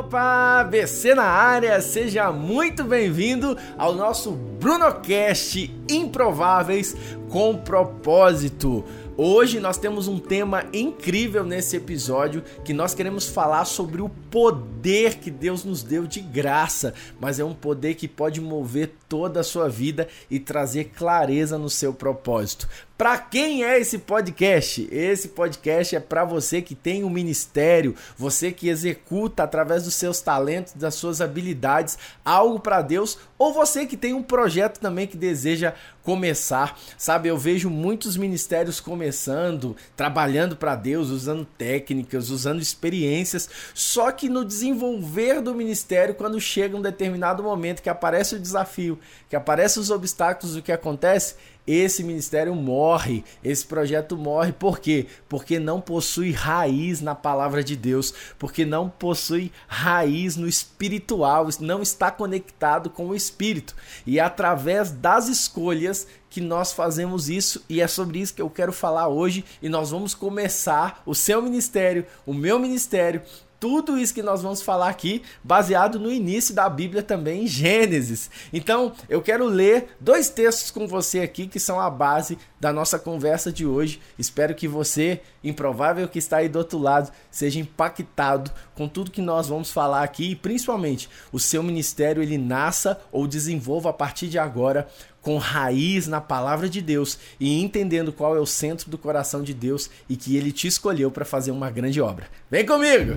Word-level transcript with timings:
Opa, 0.00 0.64
BC 0.64 1.14
na 1.14 1.24
área, 1.24 1.78
seja 1.82 2.32
muito 2.32 2.84
bem-vindo 2.84 3.54
ao 3.76 3.94
nosso 3.94 4.32
BrunoCast 4.32 5.70
Improváveis 5.90 6.96
com 7.28 7.54
Propósito. 7.54 8.82
Hoje 9.14 9.60
nós 9.60 9.76
temos 9.76 10.08
um 10.08 10.18
tema 10.18 10.64
incrível 10.72 11.44
nesse 11.44 11.76
episódio 11.76 12.42
que 12.64 12.72
nós 12.72 12.94
queremos 12.94 13.26
falar 13.26 13.66
sobre 13.66 14.00
o 14.00 14.08
poder 14.08 15.16
que 15.16 15.30
Deus 15.30 15.64
nos 15.64 15.82
deu 15.82 16.06
de 16.06 16.20
graça, 16.20 16.94
mas 17.20 17.38
é 17.38 17.44
um 17.44 17.52
poder 17.52 17.94
que 17.94 18.08
pode 18.08 18.40
mover 18.40 18.94
toda 19.06 19.40
a 19.40 19.44
sua 19.44 19.68
vida 19.68 20.08
e 20.30 20.40
trazer 20.40 20.84
clareza 20.96 21.58
no 21.58 21.68
seu 21.68 21.92
propósito. 21.92 22.66
Para 23.00 23.16
quem 23.16 23.64
é 23.64 23.80
esse 23.80 23.96
podcast? 23.96 24.86
Esse 24.92 25.28
podcast 25.28 25.96
é 25.96 26.00
para 26.00 26.22
você 26.22 26.60
que 26.60 26.74
tem 26.74 27.02
um 27.02 27.08
ministério, 27.08 27.94
você 28.14 28.52
que 28.52 28.68
executa 28.68 29.42
através 29.42 29.84
dos 29.84 29.94
seus 29.94 30.20
talentos, 30.20 30.74
das 30.74 30.96
suas 30.96 31.22
habilidades 31.22 31.96
algo 32.22 32.60
para 32.60 32.82
Deus, 32.82 33.16
ou 33.38 33.54
você 33.54 33.86
que 33.86 33.96
tem 33.96 34.12
um 34.12 34.22
projeto 34.22 34.78
também 34.80 35.06
que 35.06 35.16
deseja 35.16 35.72
começar. 36.02 36.78
Sabe, 36.98 37.30
eu 37.30 37.38
vejo 37.38 37.70
muitos 37.70 38.18
ministérios 38.18 38.80
começando, 38.80 39.74
trabalhando 39.96 40.54
para 40.54 40.76
Deus, 40.76 41.08
usando 41.08 41.46
técnicas, 41.56 42.28
usando 42.28 42.60
experiências, 42.60 43.48
só 43.72 44.12
que 44.12 44.28
no 44.28 44.44
desenvolver 44.44 45.40
do 45.40 45.54
ministério, 45.54 46.14
quando 46.14 46.38
chega 46.38 46.76
um 46.76 46.82
determinado 46.82 47.42
momento 47.42 47.80
que 47.80 47.88
aparece 47.88 48.34
o 48.34 48.38
desafio, 48.38 48.98
que 49.30 49.36
aparecem 49.36 49.80
os 49.80 49.90
obstáculos, 49.90 50.54
o 50.54 50.60
que 50.60 50.70
acontece? 50.70 51.36
Esse 51.72 52.02
ministério 52.02 52.52
morre, 52.52 53.22
esse 53.44 53.64
projeto 53.64 54.16
morre. 54.16 54.50
Por 54.50 54.80
quê? 54.80 55.06
Porque 55.28 55.60
não 55.60 55.80
possui 55.80 56.32
raiz 56.32 57.00
na 57.00 57.14
palavra 57.14 57.62
de 57.62 57.76
Deus, 57.76 58.12
porque 58.40 58.64
não 58.64 58.90
possui 58.90 59.52
raiz 59.68 60.34
no 60.34 60.48
espiritual, 60.48 61.46
não 61.60 61.80
está 61.80 62.10
conectado 62.10 62.90
com 62.90 63.10
o 63.10 63.14
espírito. 63.14 63.76
E 64.04 64.18
é 64.18 64.22
através 64.22 64.90
das 64.90 65.28
escolhas 65.28 66.08
que 66.28 66.40
nós 66.40 66.72
fazemos 66.72 67.28
isso 67.28 67.64
e 67.68 67.80
é 67.80 67.86
sobre 67.86 68.18
isso 68.18 68.34
que 68.34 68.42
eu 68.42 68.50
quero 68.50 68.72
falar 68.72 69.06
hoje 69.06 69.44
e 69.62 69.68
nós 69.68 69.92
vamos 69.92 70.12
começar 70.12 71.00
o 71.06 71.14
seu 71.14 71.40
ministério, 71.40 72.04
o 72.26 72.34
meu 72.34 72.58
ministério 72.58 73.22
tudo 73.60 73.98
isso 73.98 74.14
que 74.14 74.22
nós 74.22 74.40
vamos 74.40 74.62
falar 74.62 74.88
aqui, 74.88 75.22
baseado 75.44 76.00
no 76.00 76.10
início 76.10 76.54
da 76.54 76.66
Bíblia 76.66 77.02
também, 77.02 77.44
em 77.44 77.46
Gênesis. 77.46 78.30
Então, 78.50 78.92
eu 79.06 79.20
quero 79.20 79.44
ler 79.44 79.88
dois 80.00 80.30
textos 80.30 80.70
com 80.70 80.88
você 80.88 81.20
aqui 81.20 81.46
que 81.46 81.60
são 81.60 81.78
a 81.78 81.90
base 81.90 82.38
da 82.58 82.72
nossa 82.72 82.98
conversa 82.98 83.52
de 83.52 83.66
hoje. 83.66 84.00
Espero 84.18 84.54
que 84.54 84.66
você, 84.66 85.20
improvável 85.44 86.08
que 86.08 86.18
está 86.18 86.38
aí 86.38 86.48
do 86.48 86.58
outro 86.58 86.78
lado, 86.78 87.12
seja 87.30 87.60
impactado 87.60 88.50
com 88.74 88.88
tudo 88.88 89.10
que 89.10 89.20
nós 89.20 89.48
vamos 89.48 89.70
falar 89.70 90.02
aqui 90.02 90.30
e 90.30 90.36
principalmente 90.36 91.10
o 91.30 91.38
seu 91.38 91.62
ministério 91.62 92.22
ele 92.22 92.38
nasça 92.38 92.98
ou 93.12 93.26
desenvolva 93.26 93.90
a 93.90 93.92
partir 93.92 94.28
de 94.28 94.38
agora 94.38 94.88
com 95.22 95.36
raiz 95.38 96.06
na 96.06 96.20
palavra 96.20 96.68
de 96.68 96.80
Deus 96.80 97.18
e 97.38 97.60
entendendo 97.60 98.12
qual 98.12 98.36
é 98.36 98.40
o 98.40 98.46
centro 98.46 98.90
do 98.90 98.98
coração 98.98 99.42
de 99.42 99.52
Deus 99.52 99.90
e 100.08 100.16
que 100.16 100.36
ele 100.36 100.52
te 100.52 100.66
escolheu 100.66 101.10
para 101.10 101.24
fazer 101.24 101.50
uma 101.50 101.70
grande 101.70 102.00
obra. 102.00 102.26
Vem 102.50 102.64
comigo! 102.64 103.12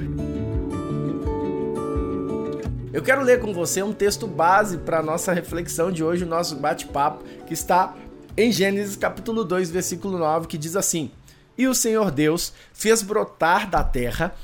Eu 2.91 3.01
quero 3.01 3.23
ler 3.23 3.39
com 3.39 3.53
você 3.53 3.81
um 3.81 3.93
texto 3.93 4.27
base 4.27 4.77
para 4.77 4.99
a 4.99 5.03
nossa 5.03 5.33
reflexão 5.33 5.91
de 5.91 6.03
hoje, 6.03 6.23
o 6.23 6.27
nosso 6.27 6.55
bate-papo, 6.57 7.23
que 7.47 7.53
está 7.53 7.95
em 8.37 8.51
Gênesis 8.51 8.95
capítulo 8.95 9.43
2, 9.43 9.71
versículo 9.71 10.17
9, 10.17 10.47
que 10.47 10.59
diz 10.59 10.75
assim: 10.75 11.09
E 11.57 11.67
o 11.67 11.73
Senhor 11.73 12.11
Deus 12.11 12.53
fez 12.71 13.01
brotar 13.01 13.67
da 13.67 13.83
terra 13.83 14.35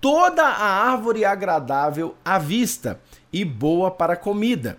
toda 0.00 0.42
a 0.42 0.90
árvore 0.90 1.24
agradável 1.24 2.14
à 2.24 2.38
vista 2.38 2.98
e 3.30 3.44
boa 3.44 3.90
para 3.90 4.16
comida 4.16 4.78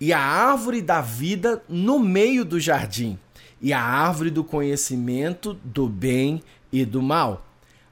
e 0.00 0.12
a 0.12 0.20
árvore 0.20 0.82
da 0.82 1.00
vida 1.00 1.62
no 1.68 1.98
meio 1.98 2.44
do 2.44 2.58
jardim, 2.58 3.18
e 3.60 3.72
a 3.72 3.80
árvore 3.80 4.30
do 4.30 4.44
conhecimento 4.44 5.54
do 5.64 5.88
bem 5.88 6.42
e 6.72 6.84
do 6.84 7.02
mal. 7.02 7.44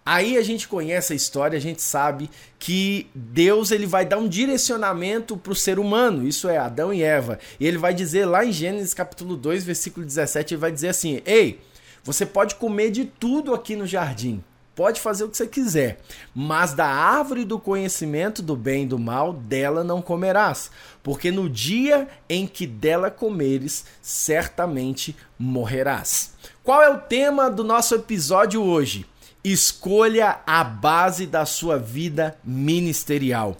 Aí 0.04 0.37
a 0.37 0.43
gente 0.43 0.66
conhece 0.66 1.12
a 1.12 1.16
história, 1.16 1.56
a 1.56 1.60
gente 1.60 1.81
sabe 1.81 2.28
que 2.59 3.06
Deus 3.15 3.71
ele 3.71 3.87
vai 3.87 4.04
dar 4.04 4.19
um 4.19 4.28
direcionamento 4.28 5.37
para 5.37 5.53
o 5.53 5.56
ser 5.56 5.78
humano, 5.78 6.26
isso 6.26 6.49
é 6.49 6.59
Adão 6.59 6.93
e 6.93 7.03
Eva. 7.03 7.38
E 7.60 7.66
ele 7.66 7.78
vai 7.78 7.94
dizer 7.94 8.26
lá 8.26 8.44
em 8.44 8.50
Gênesis 8.50 8.93
capítulo 8.93 9.37
2, 9.37 9.62
versículo 9.65 10.05
17, 10.05 10.55
ele 10.55 10.60
vai 10.60 10.72
dizer 10.72 10.88
assim: 10.88 11.22
"Ei, 11.25 11.60
você 12.03 12.26
pode 12.26 12.56
comer 12.56 12.91
de 12.91 13.05
tudo 13.05 13.55
aqui 13.55 13.76
no 13.76 13.87
jardim, 13.87 14.43
Pode 14.75 15.03
fazer 15.03 15.25
o 15.25 15.28
que 15.28 15.37
você 15.37 15.47
quiser, 15.47 16.00
mas 16.34 16.72
da 16.72 16.87
árvore 16.87 17.44
do 17.44 17.59
conhecimento 17.59 18.41
do 18.41 18.56
bem 18.56 18.84
e 18.84 18.87
do 18.87 18.99
mal, 18.99 19.34
dela 19.34 19.84
não 19.84 20.00
comerás, 20.00 20.71
porque 21.03 21.31
no 21.31 21.47
dia 21.47 22.09
em 22.27 22.47
que 22.47 22.66
dela 22.66 23.11
comeres, 23.11 23.84
certamente 24.00 25.15
morrerás. 25.38 26.32
Qual 26.65 26.82
é 26.82 26.88
o 26.88 27.00
tema 27.00 27.50
do 27.50 27.62
nosso 27.62 27.94
episódio 27.94 28.62
hoje? 28.62 29.05
Escolha 29.44 30.41
a 30.47 30.65
base 30.65 31.27
da 31.27 31.44
sua 31.44 31.78
vida 31.78 32.38
ministerial. 32.43 33.59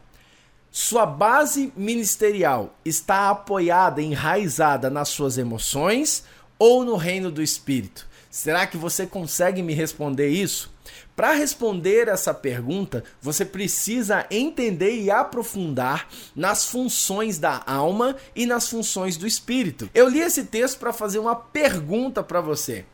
Sua 0.71 1.05
base 1.05 1.71
ministerial 1.77 2.75
está 2.83 3.29
apoiada, 3.29 4.01
enraizada 4.01 4.89
nas 4.89 5.11
suas 5.11 5.37
emoções 5.37 6.25
ou 6.59 6.83
no 6.83 6.97
reino 6.97 7.31
do 7.31 7.43
espírito? 7.43 8.07
Será 8.31 8.67
que 8.67 8.79
você 8.79 9.07
consegue 9.07 9.61
me 9.61 9.75
responder 9.75 10.29
isso? 10.31 10.73
Para 11.15 11.33
responder 11.33 12.09
essa 12.09 12.33
pergunta, 12.33 13.05
você 13.21 13.45
precisa 13.45 14.27
entender 14.31 15.03
e 15.03 15.11
aprofundar 15.11 16.09
nas 16.35 16.65
funções 16.65 17.39
da 17.39 17.63
alma 17.67 18.17
e 18.35 18.47
nas 18.47 18.69
funções 18.69 19.17
do 19.17 19.27
espírito. 19.27 19.91
Eu 19.95 20.09
li 20.09 20.21
esse 20.21 20.45
texto 20.45 20.79
para 20.79 20.93
fazer 20.93 21.19
uma 21.19 21.37
pergunta 21.37 22.23
para 22.23 22.41
você. 22.41 22.87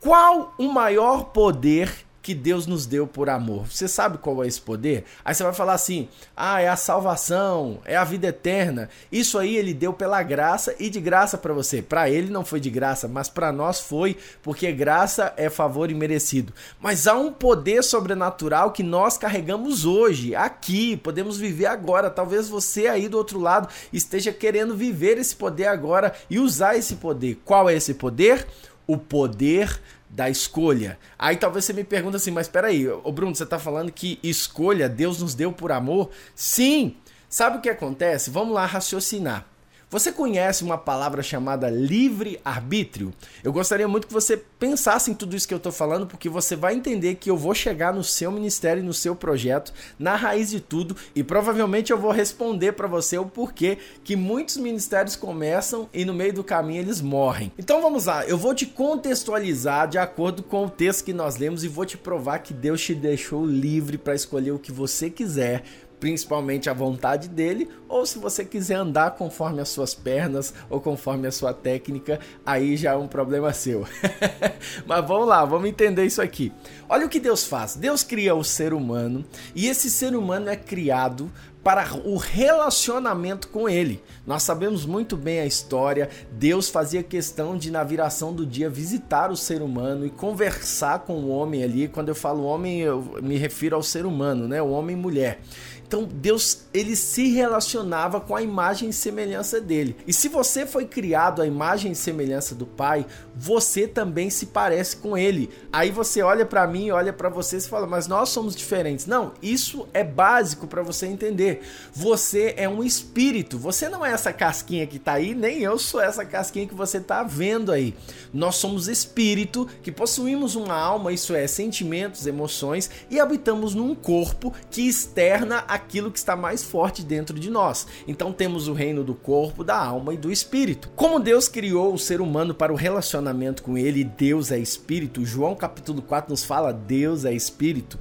Qual 0.00 0.54
o 0.56 0.72
maior 0.72 1.24
poder 1.24 2.07
que 2.28 2.34
Deus 2.34 2.66
nos 2.66 2.84
deu 2.84 3.06
por 3.06 3.30
amor. 3.30 3.66
Você 3.72 3.88
sabe 3.88 4.18
qual 4.18 4.44
é 4.44 4.46
esse 4.46 4.60
poder? 4.60 5.04
Aí 5.24 5.34
você 5.34 5.42
vai 5.42 5.54
falar 5.54 5.72
assim: 5.72 6.10
ah, 6.36 6.60
é 6.60 6.68
a 6.68 6.76
salvação, 6.76 7.80
é 7.86 7.96
a 7.96 8.04
vida 8.04 8.26
eterna. 8.26 8.90
Isso 9.10 9.38
aí 9.38 9.56
ele 9.56 9.72
deu 9.72 9.94
pela 9.94 10.22
graça 10.22 10.74
e 10.78 10.90
de 10.90 11.00
graça 11.00 11.38
para 11.38 11.54
você. 11.54 11.80
Para 11.80 12.10
ele 12.10 12.28
não 12.28 12.44
foi 12.44 12.60
de 12.60 12.68
graça, 12.68 13.08
mas 13.08 13.30
para 13.30 13.50
nós 13.50 13.80
foi, 13.80 14.14
porque 14.42 14.70
graça 14.72 15.32
é 15.38 15.48
favor 15.48 15.90
imerecido. 15.90 16.52
Mas 16.78 17.06
há 17.06 17.14
um 17.14 17.32
poder 17.32 17.82
sobrenatural 17.82 18.72
que 18.72 18.82
nós 18.82 19.16
carregamos 19.16 19.86
hoje, 19.86 20.34
aqui, 20.34 20.98
podemos 20.98 21.38
viver 21.38 21.64
agora. 21.64 22.10
Talvez 22.10 22.46
você 22.46 22.88
aí 22.88 23.08
do 23.08 23.16
outro 23.16 23.40
lado 23.40 23.70
esteja 23.90 24.34
querendo 24.34 24.76
viver 24.76 25.16
esse 25.16 25.34
poder 25.34 25.68
agora 25.68 26.12
e 26.28 26.38
usar 26.38 26.76
esse 26.76 26.96
poder. 26.96 27.40
Qual 27.42 27.70
é 27.70 27.74
esse 27.74 27.94
poder? 27.94 28.46
O 28.86 28.98
poder 28.98 29.80
da 30.08 30.30
escolha. 30.30 30.98
Aí 31.18 31.36
talvez 31.36 31.64
você 31.64 31.72
me 31.72 31.84
pergunte 31.84 32.16
assim, 32.16 32.30
mas 32.30 32.48
peraí, 32.48 32.88
ô 32.88 33.12
Bruno, 33.12 33.34
você 33.34 33.44
está 33.44 33.58
falando 33.58 33.92
que 33.92 34.18
escolha 34.22 34.88
Deus 34.88 35.20
nos 35.20 35.34
deu 35.34 35.52
por 35.52 35.72
amor? 35.72 36.10
Sim! 36.34 36.96
Sabe 37.28 37.58
o 37.58 37.60
que 37.60 37.68
acontece? 37.68 38.30
Vamos 38.30 38.54
lá 38.54 38.64
raciocinar. 38.64 39.46
Você 39.90 40.12
conhece 40.12 40.62
uma 40.62 40.76
palavra 40.76 41.22
chamada 41.22 41.70
livre-arbítrio? 41.70 43.10
Eu 43.42 43.50
gostaria 43.50 43.88
muito 43.88 44.06
que 44.06 44.12
você 44.12 44.36
pensasse 44.36 45.10
em 45.10 45.14
tudo 45.14 45.34
isso 45.34 45.48
que 45.48 45.54
eu 45.54 45.58
estou 45.58 45.72
falando, 45.72 46.06
porque 46.06 46.28
você 46.28 46.54
vai 46.54 46.74
entender 46.74 47.14
que 47.14 47.30
eu 47.30 47.38
vou 47.38 47.54
chegar 47.54 47.94
no 47.94 48.04
seu 48.04 48.30
ministério, 48.30 48.84
no 48.84 48.92
seu 48.92 49.16
projeto, 49.16 49.72
na 49.98 50.14
raiz 50.14 50.50
de 50.50 50.60
tudo, 50.60 50.94
e 51.14 51.24
provavelmente 51.24 51.90
eu 51.90 51.96
vou 51.96 52.10
responder 52.10 52.72
para 52.72 52.86
você 52.86 53.16
o 53.16 53.24
porquê 53.24 53.78
que 54.04 54.14
muitos 54.14 54.58
ministérios 54.58 55.16
começam 55.16 55.88
e 55.90 56.04
no 56.04 56.12
meio 56.12 56.34
do 56.34 56.44
caminho 56.44 56.82
eles 56.82 57.00
morrem. 57.00 57.50
Então 57.58 57.80
vamos 57.80 58.04
lá, 58.04 58.26
eu 58.26 58.36
vou 58.36 58.54
te 58.54 58.66
contextualizar 58.66 59.88
de 59.88 59.96
acordo 59.96 60.42
com 60.42 60.66
o 60.66 60.70
texto 60.70 61.02
que 61.02 61.14
nós 61.14 61.38
lemos 61.38 61.64
e 61.64 61.68
vou 61.68 61.86
te 61.86 61.96
provar 61.96 62.40
que 62.40 62.52
Deus 62.52 62.82
te 62.82 62.94
deixou 62.94 63.46
livre 63.46 63.96
para 63.96 64.14
escolher 64.14 64.50
o 64.50 64.58
que 64.58 64.70
você 64.70 65.08
quiser 65.08 65.64
principalmente 65.98 66.70
a 66.70 66.72
vontade 66.72 67.28
dele, 67.28 67.68
ou 67.88 68.06
se 68.06 68.18
você 68.18 68.44
quiser 68.44 68.76
andar 68.76 69.12
conforme 69.12 69.60
as 69.60 69.68
suas 69.68 69.94
pernas 69.94 70.54
ou 70.70 70.80
conforme 70.80 71.26
a 71.26 71.32
sua 71.32 71.52
técnica, 71.52 72.20
aí 72.44 72.76
já 72.76 72.92
é 72.92 72.96
um 72.96 73.08
problema 73.08 73.52
seu. 73.52 73.86
Mas 74.86 75.06
vamos 75.06 75.28
lá, 75.28 75.44
vamos 75.44 75.68
entender 75.68 76.04
isso 76.04 76.22
aqui. 76.22 76.52
Olha 76.88 77.06
o 77.06 77.08
que 77.08 77.20
Deus 77.20 77.44
faz. 77.44 77.74
Deus 77.76 78.02
cria 78.02 78.34
o 78.34 78.44
ser 78.44 78.72
humano 78.72 79.24
e 79.54 79.66
esse 79.66 79.90
ser 79.90 80.14
humano 80.14 80.48
é 80.48 80.56
criado 80.56 81.30
para 81.62 81.86
o 82.04 82.16
relacionamento 82.16 83.48
com 83.48 83.68
ele. 83.68 84.02
Nós 84.26 84.42
sabemos 84.42 84.86
muito 84.86 85.16
bem 85.16 85.40
a 85.40 85.46
história. 85.46 86.08
Deus 86.32 86.68
fazia 86.68 87.02
questão 87.02 87.56
de, 87.56 87.70
na 87.70 87.82
viração 87.84 88.32
do 88.32 88.46
dia, 88.46 88.70
visitar 88.70 89.30
o 89.30 89.36
ser 89.36 89.60
humano 89.60 90.06
e 90.06 90.10
conversar 90.10 91.00
com 91.00 91.14
o 91.14 91.28
homem 91.28 91.62
ali. 91.62 91.88
Quando 91.88 92.08
eu 92.08 92.14
falo 92.14 92.44
homem, 92.44 92.80
eu 92.80 93.18
me 93.22 93.36
refiro 93.36 93.76
ao 93.76 93.82
ser 93.82 94.06
humano, 94.06 94.46
né? 94.46 94.62
O 94.62 94.70
homem 94.70 94.96
e 94.96 95.00
mulher. 95.00 95.40
Então 95.88 96.04
Deus 96.04 96.66
ele 96.74 96.94
se 96.94 97.32
relacionava 97.32 98.20
com 98.20 98.36
a 98.36 98.42
imagem 98.42 98.90
e 98.90 98.92
semelhança 98.92 99.58
dele. 99.58 99.96
E 100.06 100.12
se 100.12 100.28
você 100.28 100.66
foi 100.66 100.84
criado 100.84 101.40
à 101.40 101.46
imagem 101.46 101.92
e 101.92 101.96
semelhança 101.96 102.54
do 102.54 102.66
Pai, 102.66 103.06
você 103.34 103.88
também 103.88 104.28
se 104.28 104.46
parece 104.46 104.98
com 104.98 105.16
ele. 105.16 105.48
Aí 105.72 105.90
você 105.90 106.20
olha 106.20 106.44
para 106.44 106.66
mim, 106.66 106.90
olha 106.90 107.10
para 107.10 107.30
você 107.30 107.56
e 107.56 107.60
fala: 107.62 107.86
"Mas 107.86 108.06
nós 108.06 108.28
somos 108.28 108.54
diferentes". 108.54 109.06
Não, 109.06 109.32
isso 109.40 109.88
é 109.94 110.04
básico 110.04 110.66
para 110.66 110.82
você 110.82 111.06
entender 111.06 111.47
você. 111.92 112.54
É 112.56 112.68
um 112.68 112.82
espírito. 112.82 113.58
Você 113.58 113.88
não 113.88 114.04
é 114.04 114.12
essa 114.12 114.32
casquinha 114.32 114.86
que 114.86 114.98
tá 114.98 115.14
aí, 115.14 115.34
nem 115.34 115.60
eu 115.60 115.78
sou 115.78 116.00
essa 116.00 116.24
casquinha 116.24 116.66
que 116.66 116.74
você 116.74 117.00
tá 117.00 117.22
vendo 117.22 117.72
aí. 117.72 117.94
Nós 118.32 118.56
somos 118.56 118.88
espírito 118.88 119.68
que 119.82 119.92
possuímos 119.92 120.54
uma 120.54 120.74
alma, 120.74 121.12
isso 121.12 121.34
é, 121.34 121.46
sentimentos, 121.46 122.26
emoções 122.26 122.90
e 123.10 123.20
habitamos 123.20 123.74
num 123.74 123.94
corpo 123.94 124.52
que 124.70 124.82
externa 124.82 125.58
aquilo 125.68 126.10
que 126.10 126.18
está 126.18 126.36
mais 126.36 126.62
forte 126.62 127.02
dentro 127.02 127.38
de 127.38 127.50
nós. 127.50 127.86
Então 128.06 128.32
temos 128.32 128.68
o 128.68 128.72
reino 128.72 129.02
do 129.02 129.14
corpo, 129.14 129.64
da 129.64 129.76
alma 129.76 130.14
e 130.14 130.16
do 130.16 130.30
espírito. 130.30 130.90
Como 130.94 131.20
Deus 131.20 131.48
criou 131.48 131.92
o 131.94 131.98
ser 131.98 132.20
humano 132.20 132.54
para 132.54 132.72
o 132.72 132.76
relacionamento 132.76 133.62
com 133.62 133.76
ele, 133.76 134.04
Deus 134.04 134.50
é 134.50 134.58
espírito. 134.58 135.24
João 135.24 135.54
capítulo 135.54 136.02
4 136.02 136.30
nos 136.30 136.44
fala 136.44 136.72
Deus 136.72 137.24
é 137.24 137.32
espírito. 137.32 137.98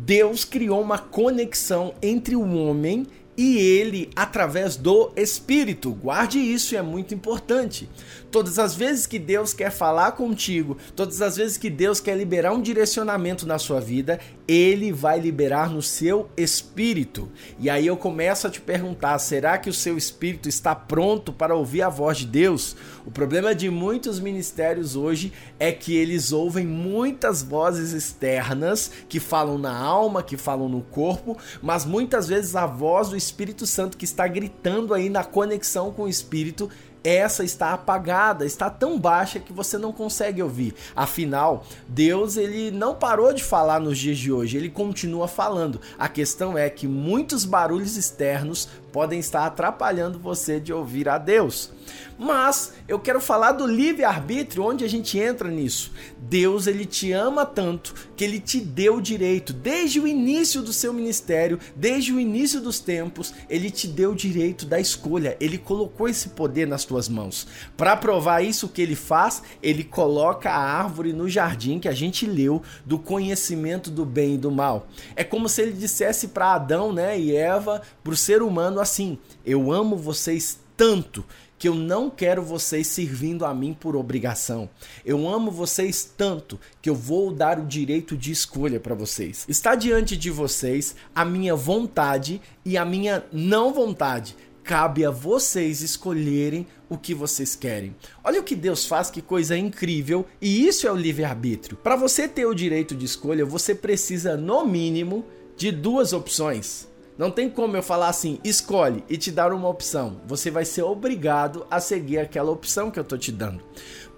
Deus 0.00 0.44
criou 0.44 0.80
uma 0.80 0.96
conexão 0.96 1.92
entre 2.00 2.36
o 2.36 2.48
homem 2.54 3.04
e 3.36 3.58
ele 3.58 4.10
através 4.14 4.76
do 4.76 5.10
Espírito. 5.16 5.90
Guarde 5.90 6.38
isso, 6.38 6.76
é 6.76 6.82
muito 6.82 7.14
importante. 7.14 7.90
Todas 8.30 8.60
as 8.60 8.76
vezes 8.76 9.08
que 9.08 9.18
Deus 9.18 9.52
quer 9.52 9.72
falar 9.72 10.12
contigo, 10.12 10.76
todas 10.94 11.20
as 11.20 11.36
vezes 11.36 11.56
que 11.56 11.68
Deus 11.68 11.98
quer 11.98 12.16
liberar 12.16 12.52
um 12.52 12.62
direcionamento 12.62 13.44
na 13.44 13.58
sua 13.58 13.80
vida, 13.80 14.20
ele 14.48 14.90
vai 14.90 15.20
liberar 15.20 15.68
no 15.68 15.82
seu 15.82 16.30
espírito. 16.34 17.30
E 17.58 17.68
aí 17.68 17.86
eu 17.86 17.98
começo 17.98 18.46
a 18.46 18.50
te 18.50 18.62
perguntar: 18.62 19.18
será 19.18 19.58
que 19.58 19.68
o 19.68 19.74
seu 19.74 19.98
espírito 19.98 20.48
está 20.48 20.74
pronto 20.74 21.30
para 21.34 21.54
ouvir 21.54 21.82
a 21.82 21.90
voz 21.90 22.16
de 22.16 22.26
Deus? 22.26 22.74
O 23.04 23.10
problema 23.10 23.54
de 23.54 23.68
muitos 23.68 24.18
ministérios 24.18 24.96
hoje 24.96 25.34
é 25.58 25.70
que 25.70 25.94
eles 25.94 26.32
ouvem 26.32 26.66
muitas 26.66 27.42
vozes 27.42 27.92
externas 27.92 28.90
que 29.06 29.20
falam 29.20 29.58
na 29.58 29.76
alma, 29.76 30.22
que 30.22 30.38
falam 30.38 30.68
no 30.68 30.80
corpo, 30.80 31.36
mas 31.60 31.84
muitas 31.84 32.26
vezes 32.26 32.56
a 32.56 32.64
voz 32.64 33.10
do 33.10 33.16
Espírito 33.16 33.66
Santo 33.66 33.98
que 33.98 34.04
está 34.06 34.26
gritando 34.26 34.94
aí 34.94 35.10
na 35.10 35.24
conexão 35.24 35.92
com 35.92 36.04
o 36.04 36.08
Espírito 36.08 36.70
essa 37.08 37.42
está 37.42 37.72
apagada, 37.72 38.44
está 38.44 38.68
tão 38.68 38.98
baixa 38.98 39.40
que 39.40 39.52
você 39.52 39.78
não 39.78 39.92
consegue 39.92 40.42
ouvir. 40.42 40.74
Afinal, 40.94 41.64
Deus 41.88 42.36
ele 42.36 42.70
não 42.70 42.94
parou 42.94 43.32
de 43.32 43.42
falar 43.42 43.80
nos 43.80 43.98
dias 43.98 44.18
de 44.18 44.30
hoje, 44.30 44.56
ele 44.56 44.68
continua 44.68 45.26
falando. 45.26 45.80
A 45.98 46.08
questão 46.08 46.56
é 46.56 46.68
que 46.68 46.86
muitos 46.86 47.44
barulhos 47.44 47.96
externos 47.96 48.68
podem 48.98 49.20
estar 49.20 49.46
atrapalhando 49.46 50.18
você 50.18 50.58
de 50.58 50.72
ouvir 50.72 51.08
a 51.08 51.18
Deus. 51.18 51.70
Mas 52.18 52.72
eu 52.88 52.98
quero 52.98 53.20
falar 53.20 53.52
do 53.52 53.64
livre-arbítrio, 53.64 54.64
onde 54.64 54.84
a 54.84 54.88
gente 54.88 55.16
entra 55.16 55.48
nisso. 55.48 55.92
Deus, 56.18 56.66
ele 56.66 56.84
te 56.84 57.12
ama 57.12 57.46
tanto 57.46 57.94
que 58.16 58.24
ele 58.24 58.40
te 58.40 58.60
deu 58.60 58.96
o 58.96 59.00
direito, 59.00 59.52
desde 59.52 60.00
o 60.00 60.06
início 60.06 60.60
do 60.60 60.72
seu 60.72 60.92
ministério, 60.92 61.60
desde 61.76 62.12
o 62.12 62.18
início 62.18 62.60
dos 62.60 62.80
tempos, 62.80 63.32
ele 63.48 63.70
te 63.70 63.86
deu 63.86 64.10
o 64.10 64.16
direito 64.16 64.66
da 64.66 64.80
escolha. 64.80 65.36
Ele 65.38 65.56
colocou 65.56 66.08
esse 66.08 66.30
poder 66.30 66.66
nas 66.66 66.84
tuas 66.84 67.08
mãos. 67.08 67.46
Para 67.76 67.96
provar 67.96 68.42
isso 68.42 68.68
que 68.68 68.82
ele 68.82 68.96
faz, 68.96 69.42
ele 69.62 69.84
coloca 69.84 70.50
a 70.50 70.58
árvore 70.58 71.12
no 71.12 71.28
jardim 71.28 71.78
que 71.78 71.88
a 71.88 71.92
gente 71.92 72.26
leu 72.26 72.60
do 72.84 72.98
conhecimento 72.98 73.92
do 73.92 74.04
bem 74.04 74.34
e 74.34 74.38
do 74.38 74.50
mal. 74.50 74.88
É 75.14 75.22
como 75.22 75.48
se 75.48 75.62
ele 75.62 75.72
dissesse 75.72 76.28
para 76.28 76.54
Adão, 76.54 76.92
né, 76.92 77.18
e 77.18 77.36
Eva, 77.36 77.80
para 78.02 78.12
o 78.12 78.16
ser 78.16 78.42
humano 78.42 78.80
assim: 78.88 79.18
"Eu 79.44 79.72
amo 79.72 79.96
vocês 79.96 80.58
tanto 80.76 81.24
que 81.58 81.68
eu 81.68 81.74
não 81.74 82.08
quero 82.08 82.40
vocês 82.42 82.86
servindo 82.86 83.44
a 83.44 83.52
mim 83.52 83.74
por 83.74 83.96
obrigação. 83.96 84.70
Eu 85.04 85.28
amo 85.28 85.50
vocês 85.50 86.08
tanto 86.16 86.58
que 86.80 86.88
eu 86.88 86.94
vou 86.94 87.32
dar 87.32 87.58
o 87.58 87.66
direito 87.66 88.16
de 88.16 88.30
escolha 88.30 88.78
para 88.78 88.94
vocês. 88.94 89.44
Está 89.48 89.74
diante 89.74 90.16
de 90.16 90.30
vocês 90.30 90.94
a 91.14 91.24
minha 91.24 91.56
vontade 91.56 92.40
e 92.64 92.78
a 92.78 92.84
minha 92.84 93.24
não 93.32 93.74
vontade. 93.74 94.36
Cabe 94.62 95.04
a 95.04 95.10
vocês 95.10 95.80
escolherem 95.80 96.66
o 96.88 96.96
que 96.96 97.14
vocês 97.14 97.56
querem. 97.56 97.96
Olha 98.22 98.40
o 98.40 98.44
que 98.44 98.54
Deus 98.54 98.86
faz, 98.86 99.10
que 99.10 99.22
coisa 99.22 99.56
incrível, 99.56 100.26
e 100.40 100.66
isso 100.66 100.86
é 100.86 100.92
o 100.92 100.96
livre-arbítrio. 100.96 101.76
Para 101.76 101.96
você 101.96 102.28
ter 102.28 102.46
o 102.46 102.54
direito 102.54 102.94
de 102.94 103.06
escolha, 103.06 103.46
você 103.46 103.74
precisa, 103.74 104.36
no 104.36 104.66
mínimo, 104.66 105.24
de 105.56 105.72
duas 105.72 106.12
opções. 106.12 106.86
Não 107.18 107.32
tem 107.32 107.50
como 107.50 107.76
eu 107.76 107.82
falar 107.82 108.08
assim, 108.08 108.38
escolhe 108.44 109.02
e 109.08 109.16
te 109.16 109.32
dar 109.32 109.52
uma 109.52 109.68
opção. 109.68 110.20
Você 110.24 110.52
vai 110.52 110.64
ser 110.64 110.82
obrigado 110.82 111.66
a 111.68 111.80
seguir 111.80 112.18
aquela 112.18 112.52
opção 112.52 112.92
que 112.92 112.98
eu 113.00 113.02
tô 113.02 113.18
te 113.18 113.32
dando. 113.32 113.60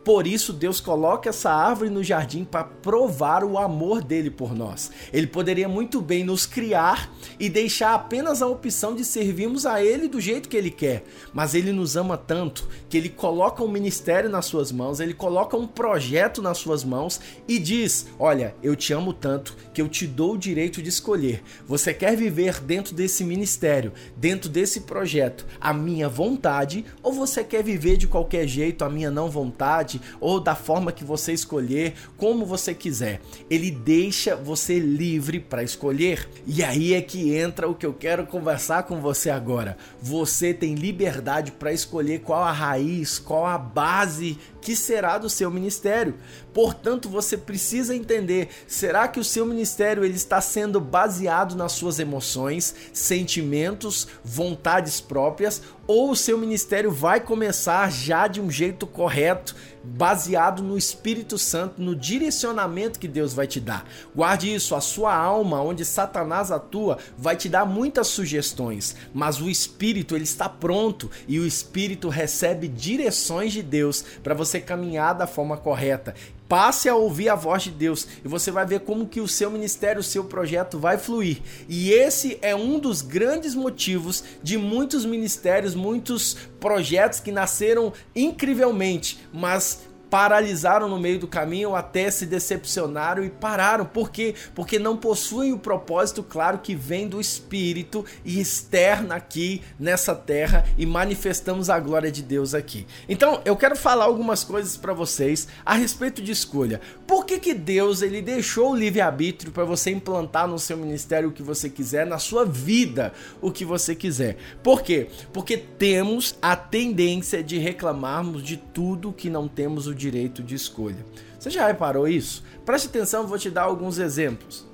Por 0.03 0.27
isso, 0.27 0.55
Deus 0.55 0.81
coloca 0.81 1.29
essa 1.29 1.51
árvore 1.51 1.91
no 1.91 2.03
jardim 2.03 2.43
para 2.43 2.65
provar 2.65 3.45
o 3.45 3.59
amor 3.59 4.03
dele 4.03 4.31
por 4.31 4.55
nós. 4.55 4.91
Ele 5.13 5.27
poderia 5.27 5.69
muito 5.69 6.01
bem 6.01 6.25
nos 6.25 6.47
criar 6.47 7.13
e 7.39 7.51
deixar 7.51 7.95
apenas 7.95 8.41
a 8.41 8.47
opção 8.47 8.95
de 8.95 9.05
servirmos 9.05 9.67
a 9.67 9.85
ele 9.85 10.09
do 10.09 10.19
jeito 10.19 10.49
que 10.49 10.57
ele 10.57 10.71
quer. 10.71 11.05
Mas 11.35 11.55
ele 11.55 11.71
nos 11.71 11.97
ama 11.97 12.17
tanto 12.17 12.67
que 12.89 12.97
ele 12.97 13.11
coloca 13.11 13.63
um 13.63 13.69
ministério 13.69 14.31
nas 14.31 14.47
suas 14.47 14.73
mãos, 14.73 15.01
ele 15.01 15.13
coloca 15.13 15.57
um 15.57 15.67
projeto 15.67 16.41
nas 16.41 16.57
suas 16.57 16.83
mãos 16.83 17.21
e 17.47 17.59
diz: 17.59 18.07
Olha, 18.19 18.55
eu 18.63 18.75
te 18.75 18.95
amo 18.95 19.13
tanto 19.13 19.55
que 19.75 19.83
eu 19.83 19.89
te 19.89 20.07
dou 20.07 20.35
o 20.35 20.39
direito 20.39 20.81
de 20.81 20.89
escolher. 20.89 21.43
Você 21.67 21.93
quer 21.93 22.17
viver 22.17 22.61
dentro 22.61 22.95
desse 22.95 23.23
ministério, 23.23 23.93
dentro 24.17 24.49
desse 24.49 24.81
projeto, 24.81 25.47
a 25.61 25.75
minha 25.75 26.09
vontade, 26.09 26.87
ou 27.03 27.13
você 27.13 27.45
quer 27.45 27.63
viver 27.63 27.99
de 27.99 28.07
qualquer 28.07 28.47
jeito, 28.49 28.85
a 28.85 28.89
minha 28.89 29.11
não 29.11 29.29
vontade? 29.29 29.90
Ou 30.21 30.39
da 30.39 30.55
forma 30.55 30.93
que 30.93 31.03
você 31.03 31.33
escolher, 31.33 31.95
como 32.19 32.45
você 32.45 32.75
quiser. 32.75 33.21
Ele 33.49 33.71
deixa 33.71 34.37
você 34.37 34.79
livre 34.79 35.41
para 35.41 35.63
escolher. 35.63 36.29
E 36.47 36.63
aí 36.63 36.93
é 36.93 37.01
que 37.01 37.35
entra 37.35 37.67
o 37.67 37.75
que 37.75 37.87
eu 37.87 37.95
quero 37.95 38.27
conversar 38.27 38.83
com 38.83 39.01
você 39.01 39.31
agora. 39.31 39.79
Você 40.03 40.53
tem 40.53 40.75
liberdade 40.75 41.53
para 41.53 41.73
escolher 41.73 42.21
qual 42.21 42.43
a 42.43 42.53
raiz, 42.53 43.19
qual 43.19 43.47
a 43.47 43.57
base 43.57 44.39
que 44.61 44.77
será 44.77 45.17
do 45.17 45.31
seu 45.31 45.51
ministério. 45.51 46.15
Portanto, 46.53 47.09
você 47.09 47.37
precisa 47.37 47.95
entender, 47.95 48.49
será 48.67 49.07
que 49.07 49.21
o 49.21 49.25
seu 49.25 49.47
ministério 49.47 50.05
ele 50.05 50.17
está 50.17 50.41
sendo 50.41 50.81
baseado 50.81 51.55
nas 51.55 51.73
suas 51.73 51.99
emoções, 51.99 52.75
sentimentos, 52.93 54.09
vontades 54.25 55.01
próprias 55.01 55.63
ou 55.87 56.13
o 56.13 56.17
seu 56.17 56.39
ministério 56.39 56.93
vai 56.93 57.19
começar 57.19 57.91
já 57.91 58.29
de 58.29 58.41
um 58.41 58.49
jeito 58.49 58.87
correto, 58.87 59.57
baseado 59.83 60.63
no 60.63 60.79
Espírito 60.79 61.37
Santo, 61.37 61.83
no 61.83 61.97
direcionamento 61.97 63.01
que 63.01 63.09
Deus 63.09 63.35
vai 63.35 63.49
te 63.49 63.59
dar. 63.59 63.85
Guarde 64.15 64.55
isso, 64.55 64.77
a 64.77 64.81
sua 64.81 65.13
alma, 65.13 65.61
onde 65.61 65.85
Satanás 65.85 66.53
atua, 66.53 66.99
vai 67.19 67.35
te 67.35 67.49
dar 67.49 67.65
muitas 67.67 68.07
sugestões, 68.07 68.95
mas 69.13 69.41
o 69.41 69.51
Espírito 69.51 70.15
ele 70.15 70.23
está 70.23 70.49
pronto 70.49 71.11
e 71.27 71.41
o 71.41 71.47
Espírito 71.47 72.09
recebe 72.09 72.69
direções 72.69 73.53
de 73.53 73.61
Deus 73.61 74.05
para 74.23 74.33
você 74.33 74.61
caminhar 74.61 75.15
da 75.15 75.27
forma 75.27 75.57
correta. 75.57 76.15
Passe 76.51 76.89
a 76.89 76.97
ouvir 76.97 77.29
a 77.29 77.37
voz 77.37 77.63
de 77.63 77.71
Deus 77.71 78.09
e 78.25 78.27
você 78.27 78.51
vai 78.51 78.67
ver 78.67 78.81
como 78.81 79.07
que 79.07 79.21
o 79.21 79.29
seu 79.29 79.53
ministério, 79.53 80.01
o 80.01 80.03
seu 80.03 80.25
projeto 80.25 80.81
vai 80.81 80.99
fluir. 80.99 81.41
E 81.69 81.93
esse 81.93 82.41
é 82.43 82.57
um 82.57 82.77
dos 82.81 83.03
grandes 83.03 83.55
motivos 83.55 84.25
de 84.43 84.59
muitos 84.59 85.05
ministérios, 85.05 85.77
muitos 85.77 86.37
projetos 86.59 87.21
que 87.21 87.31
nasceram 87.31 87.93
incrivelmente, 88.17 89.21
mas 89.33 89.83
paralisaram 90.11 90.89
no 90.89 90.99
meio 90.99 91.21
do 91.21 91.29
caminho 91.29 91.77
até 91.77 92.11
se 92.11 92.27
decepcionaram 92.27 93.25
e 93.25 93.31
pararam. 93.31 93.87
Por 93.87 94.11
quê? 94.11 94.35
Porque 94.55 94.79
não 94.79 94.97
possuem 94.97 95.53
o 95.53 95.59
propósito 95.59 96.23
claro 96.23 96.59
que 96.59 96.75
vem 96.75 97.09
do 97.09 97.21
Espírito 97.21 98.05
e 98.25 98.41
externa 98.41 99.15
aqui 99.15 99.63
nessa 99.79 100.15
terra 100.15 100.67
e 100.77 100.85
manifestamos 100.85 101.71
a 101.71 101.79
glória 101.79 102.11
de 102.11 102.23
Deus 102.23 102.55
aqui. 102.55 102.87
Então, 103.09 103.41
eu 103.45 103.57
quero 103.57 103.77
falar 103.77 104.05
algumas 104.05 104.43
coisas 104.43 104.77
para 104.77 104.93
vocês 104.93 105.47
a 105.65 105.75
respeito 105.75 106.21
de 106.21 106.33
escolha. 106.33 106.81
Por 107.07 107.25
que, 107.25 107.39
que 107.39 107.55
Deus 107.55 108.03
ele 108.03 108.21
deixou 108.21 108.73
o 108.73 108.77
livre-arbítrio 108.77 109.53
para 109.53 109.65
você 109.65 109.91
implantar 109.91 110.49
no 110.49 110.59
seu 110.59 110.77
ministério 110.77 111.29
o 111.29 111.33
que 111.33 111.43
você 111.43 111.71
quiser, 111.71 112.05
na 112.05 112.19
sua 112.19 112.45
vida 112.45 113.13
o 113.41 113.53
que 113.53 113.65
você 113.65 113.95
quiser? 113.95 114.37
Por 114.63 114.83
quê? 114.83 115.09
Porque 115.33 115.57
temos 115.57 116.35
a 116.43 116.57
tendência 116.57 117.43
de 117.43 117.59
reclamarmos 117.59 118.43
de 118.43 118.57
tudo 118.57 119.13
que 119.13 119.31
não 119.31 119.47
temos 119.47 119.87
o 119.87 119.95
direito 120.01 120.43
de 120.43 120.55
escolha. 120.55 121.05
Você 121.39 121.51
já 121.51 121.67
reparou 121.67 122.09
isso? 122.09 122.43
Preste 122.65 122.89
atenção, 122.89 123.27
vou 123.27 123.39
te 123.39 123.51
dar 123.51 123.63
alguns 123.63 123.99
exemplos. 123.99 124.67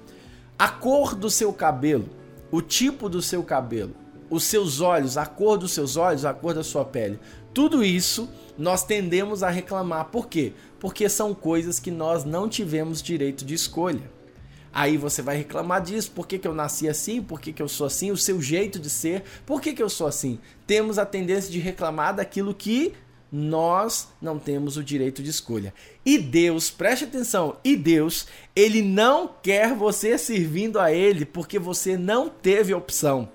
A 0.59 0.68
cor 0.68 1.14
do 1.14 1.28
seu 1.28 1.52
cabelo, 1.52 2.09
o 2.50 2.62
tipo 2.62 3.09
do 3.09 3.21
seu 3.21 3.42
cabelo, 3.42 3.95
os 4.30 4.45
seus 4.45 4.80
olhos, 4.80 5.18
a 5.18 5.26
cor 5.26 5.59
dos 5.59 5.73
seus 5.73 5.97
olhos, 5.97 6.25
a 6.25 6.33
cor 6.33 6.54
da 6.54 6.64
sua 6.64 6.85
pele. 6.85 7.18
Tudo 7.52 7.85
isso 7.85 8.28
nós 8.56 8.85
tendemos 8.85 9.42
a 9.42 9.50
reclamar. 9.50 10.06
Por 10.06 10.28
quê? 10.28 10.52
Porque 10.78 11.09
são 11.09 11.35
coisas 11.35 11.78
que 11.78 11.90
nós 11.90 12.25
não 12.25 12.49
tivemos 12.49 13.02
direito 13.02 13.45
de 13.45 13.54
escolha. 13.54 14.16
Aí 14.73 14.99
você 14.99 15.23
vai 15.23 15.38
reclamar 15.38 15.80
disso, 15.80 16.11
por 16.11 16.26
que, 16.26 16.38
que 16.38 16.47
eu 16.47 16.54
nasci 16.54 16.87
assim, 16.87 17.23
por 17.23 17.40
que, 17.40 17.50
que 17.50 17.62
eu 17.62 17.68
sou 17.68 17.87
assim, 17.87 18.11
o 18.11 18.16
seu 18.16 18.42
jeito 18.42 18.78
de 18.78 18.90
ser, 18.90 19.25
por 19.47 19.59
que, 19.59 19.73
que 19.73 19.83
eu 19.83 19.88
sou 19.88 20.06
assim. 20.06 20.38
Temos 20.66 20.99
a 20.99 21.06
tendência 21.06 21.50
de 21.50 21.59
reclamar 21.59 22.14
daquilo 22.14 22.54
que 22.54 22.92
nós 23.30 24.09
não 24.21 24.38
temos 24.38 24.76
o 24.76 24.85
direito 24.85 25.23
de 25.23 25.30
escolha. 25.30 25.75
E 26.04 26.18
Deus, 26.18 26.71
preste 26.71 27.04
atenção, 27.04 27.56
e 27.64 27.76
Deus, 27.76 28.26
ele 28.54 28.83
não 28.83 29.28
quer 29.42 29.75
você 29.75 30.16
servindo 30.16 30.78
a 30.78 30.92
ele 30.92 31.25
porque 31.25 31.59
você 31.59 31.97
não 31.97 32.28
teve 32.28 32.73
opção. 32.73 33.28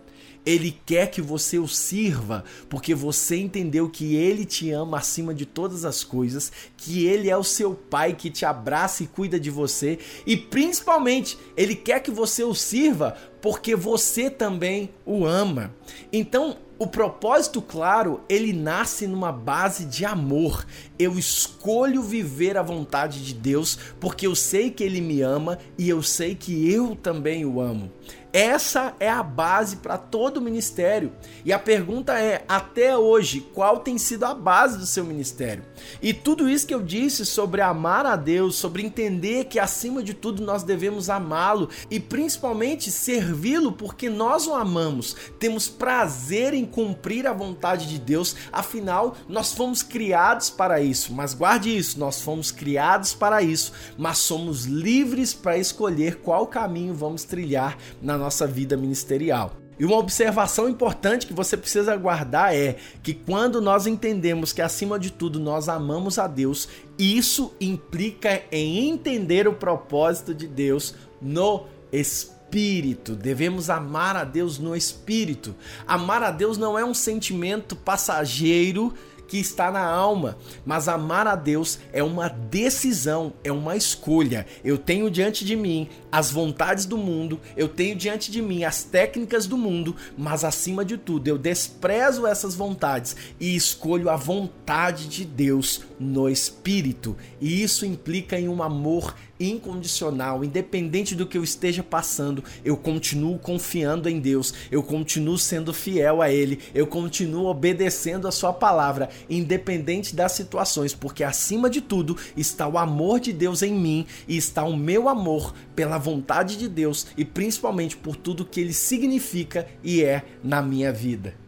Ele 0.44 0.76
quer 0.86 1.12
que 1.12 1.22
você 1.22 1.60
o 1.60 1.68
sirva, 1.68 2.44
porque 2.68 2.96
você 2.96 3.38
entendeu 3.38 3.88
que 3.88 4.16
ele 4.16 4.44
te 4.44 4.72
ama 4.72 4.98
acima 4.98 5.36
de 5.36 5.46
todas 5.46 5.86
as 5.86 6.04
coisas, 6.04 6.52
que 6.76 7.06
ele 7.06 7.30
é 7.30 7.38
o 7.38 7.44
seu 7.44 7.76
pai 7.76 8.14
que 8.14 8.32
te 8.32 8.44
abraça 8.44 9.04
e 9.04 9.08
cuida 9.08 9.40
de 9.40 9.52
você, 9.52 10.00
e 10.26 10.36
principalmente, 10.36 11.38
ele 11.56 11.76
quer 11.76 12.00
que 12.00 12.10
você 12.10 12.44
o 12.44 12.56
sirva 12.56 13.16
porque 13.40 13.76
você 13.76 14.32
também 14.32 14.90
o 15.06 15.26
ama. 15.26 15.76
Então, 16.12 16.58
o 16.82 16.88
propósito 16.88 17.62
claro, 17.62 18.22
ele 18.28 18.52
nasce 18.52 19.06
numa 19.06 19.32
base 19.32 19.86
de 19.86 20.04
amor. 20.04 20.66
Eu 21.02 21.18
escolho 21.18 22.04
viver 22.04 22.58
a 22.58 22.62
vontade 22.62 23.26
de 23.26 23.34
Deus 23.34 23.76
porque 24.00 24.28
eu 24.28 24.36
sei 24.36 24.70
que 24.70 24.84
ele 24.84 25.02
me 25.02 25.20
ama 25.22 25.58
e 25.76 25.90
eu 25.90 26.04
sei 26.04 26.36
que 26.36 26.72
eu 26.72 26.96
também 26.96 27.44
o 27.44 27.60
amo. 27.60 27.92
Essa 28.34 28.96
é 28.98 29.10
a 29.10 29.22
base 29.22 29.78
para 29.78 29.98
todo 29.98 30.38
o 30.38 30.42
ministério. 30.42 31.12
E 31.44 31.52
a 31.52 31.60
pergunta 31.60 32.18
é: 32.18 32.46
até 32.48 32.98
hoje, 32.98 33.42
qual 33.54 33.80
tem 33.80 33.98
sido 33.98 34.24
a 34.24 34.34
base 34.34 34.78
do 34.78 34.86
seu 34.86 35.04
ministério? 35.04 35.66
E 36.02 36.14
tudo 36.14 36.48
isso 36.48 36.66
que 36.66 36.74
eu 36.74 36.82
disse 36.82 37.26
sobre 37.26 37.62
amar 37.62 38.06
a 38.06 38.16
Deus, 38.16 38.56
sobre 38.56 38.84
entender 38.84 39.46
que 39.46 39.60
acima 39.60 40.02
de 40.02 40.14
tudo 40.14 40.46
nós 40.46 40.64
devemos 40.64 41.10
amá-lo 41.10 41.70
e 41.90 42.00
principalmente 42.00 42.90
servi-lo 42.90 43.74
porque 43.74 44.10
nós 44.10 44.48
o 44.48 44.54
amamos, 44.54 45.16
temos 45.38 45.68
prazer 45.68 46.54
em 46.54 46.66
cumprir 46.66 47.28
a 47.28 47.34
vontade 47.34 47.88
de 47.88 48.00
Deus, 48.00 48.36
afinal, 48.52 49.16
nós 49.28 49.54
fomos 49.54 49.84
criados 49.84 50.50
para 50.50 50.80
isso. 50.80 50.91
Mas 51.14 51.34
guarde 51.34 51.76
isso: 51.76 52.00
nós 52.00 52.22
fomos 52.22 52.52
criados 52.52 53.14
para 53.14 53.42
isso, 53.42 53.72
mas 53.98 54.18
somos 54.18 54.66
livres 54.66 55.34
para 55.34 55.58
escolher 55.58 56.18
qual 56.18 56.48
caminho 56.48 56.94
vamos 56.94 57.24
trilhar 57.24 57.78
na 58.02 58.18
nossa 58.18 58.46
vida 58.46 58.76
ministerial. 58.76 59.62
E 59.82 59.86
uma 59.86 59.98
observação 59.98 60.70
importante 60.70 61.26
que 61.26 61.34
você 61.34 61.58
precisa 61.58 61.96
guardar 61.96 62.56
é 62.56 62.76
que 63.02 63.16
quando 63.16 63.60
nós 63.60 63.88
entendemos 63.88 64.54
que 64.54 64.62
acima 64.62 65.00
de 65.00 65.12
tudo 65.12 65.40
nós 65.40 65.68
amamos 65.68 66.20
a 66.20 66.28
Deus, 66.28 66.70
isso 67.00 67.56
implica 67.60 68.44
em 68.52 68.90
entender 68.90 69.48
o 69.48 69.54
propósito 69.54 70.36
de 70.36 70.48
Deus 70.48 70.94
no 71.20 71.66
espírito. 71.92 73.16
Devemos 73.16 73.72
amar 73.72 74.16
a 74.16 74.24
Deus 74.24 74.60
no 74.60 74.76
espírito. 74.76 75.56
Amar 75.88 76.22
a 76.22 76.30
Deus 76.30 76.60
não 76.60 76.78
é 76.78 76.86
um 76.86 76.94
sentimento 76.94 77.76
passageiro 77.76 78.94
que 79.32 79.38
está 79.38 79.72
na 79.72 79.86
alma. 79.86 80.38
Mas 80.66 80.90
amar 80.90 81.26
a 81.26 81.38
Deus 81.38 81.80
é 81.94 82.04
uma 82.04 82.28
decisão, 82.28 83.32
é 83.46 83.50
uma 83.50 83.78
escolha. 83.78 84.46
Eu 84.62 84.78
tenho 84.78 85.10
diante 85.10 85.46
de 85.46 85.56
mim 85.56 85.88
as 86.12 86.30
vontades 86.30 86.86
do 86.86 86.98
mundo, 86.98 87.40
eu 87.56 87.70
tenho 87.70 87.96
diante 87.96 88.30
de 88.30 88.42
mim 88.42 88.66
as 88.66 88.84
técnicas 88.84 89.48
do 89.48 89.58
mundo, 89.58 89.96
mas 90.18 90.44
acima 90.44 90.84
de 90.84 90.98
tudo 90.98 91.30
eu 91.30 91.38
desprezo 91.38 92.28
essas 92.28 92.56
vontades 92.56 93.16
e 93.40 93.56
escolho 93.56 94.10
a 94.10 94.18
vontade 94.18 95.08
de 95.08 95.24
Deus 95.24 95.80
no 95.98 96.28
espírito. 96.28 97.16
E 97.40 97.64
isso 97.64 97.86
implica 97.86 98.38
em 98.38 98.50
um 98.50 98.62
amor 98.62 99.16
incondicional, 99.42 100.44
independente 100.44 101.16
do 101.16 101.26
que 101.26 101.38
eu 101.38 101.44
esteja 101.44 101.84
passando, 101.84 102.44
eu 102.64 102.78
continuo 102.78 103.38
confiando 103.40 104.08
em 104.08 104.20
Deus, 104.20 104.54
eu 104.72 104.84
continuo 104.84 105.38
sendo 105.38 105.74
fiel 105.74 106.22
a 106.22 106.30
Ele, 106.32 106.60
eu 106.74 106.86
continuo 106.86 107.46
obedecendo 107.46 108.28
a 108.28 108.32
Sua 108.32 108.54
palavra, 108.54 109.10
independente 109.30 110.16
das 110.16 110.34
situações, 110.34 110.94
porque 110.94 111.24
acima 111.24 111.70
de 111.70 111.82
tudo 111.82 112.18
está 112.38 112.68
o 112.68 112.78
amor 112.78 113.20
de 113.20 113.34
Deus 113.34 113.62
em 113.62 113.74
mim 113.74 114.06
e 114.28 114.38
está 114.38 114.64
o 114.64 114.78
meu 114.78 115.10
amor 115.10 115.54
pela 115.76 115.98
vontade 115.98 116.58
de 116.58 116.68
Deus 116.68 117.08
e 117.18 117.26
principalmente 117.26 117.98
por 117.98 118.16
tudo 118.16 118.46
que 118.46 118.60
Ele 118.60 118.74
significa 118.74 119.68
e 119.84 120.04
é 120.04 120.24
na 120.44 120.62
minha 120.62 120.92
vida. 120.92 121.41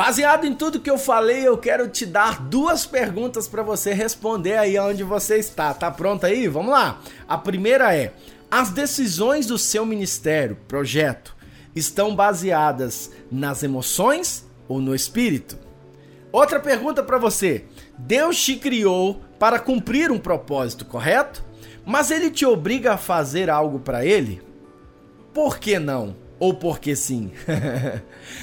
Baseado 0.00 0.46
em 0.46 0.54
tudo 0.54 0.80
que 0.80 0.88
eu 0.88 0.96
falei, 0.96 1.46
eu 1.46 1.58
quero 1.58 1.86
te 1.86 2.06
dar 2.06 2.40
duas 2.40 2.86
perguntas 2.86 3.46
para 3.46 3.62
você 3.62 3.92
responder 3.92 4.56
aí 4.56 4.78
onde 4.78 5.04
você 5.04 5.36
está. 5.36 5.74
Tá 5.74 5.90
pronto 5.90 6.24
aí? 6.24 6.48
Vamos 6.48 6.70
lá. 6.70 7.02
A 7.28 7.36
primeira 7.36 7.94
é: 7.94 8.14
as 8.50 8.70
decisões 8.70 9.44
do 9.44 9.58
seu 9.58 9.84
ministério, 9.84 10.56
projeto, 10.66 11.36
estão 11.76 12.16
baseadas 12.16 13.10
nas 13.30 13.62
emoções 13.62 14.46
ou 14.66 14.80
no 14.80 14.94
espírito? 14.94 15.58
Outra 16.32 16.58
pergunta 16.58 17.02
para 17.02 17.18
você: 17.18 17.66
Deus 17.98 18.42
te 18.42 18.56
criou 18.56 19.20
para 19.38 19.58
cumprir 19.58 20.10
um 20.10 20.18
propósito, 20.18 20.86
correto? 20.86 21.44
Mas 21.84 22.10
ele 22.10 22.30
te 22.30 22.46
obriga 22.46 22.94
a 22.94 22.96
fazer 22.96 23.50
algo 23.50 23.78
para 23.78 24.02
ele? 24.02 24.40
Por 25.34 25.58
que 25.58 25.78
não? 25.78 26.16
Ou 26.40 26.54
porque 26.54 26.96
sim? 26.96 27.30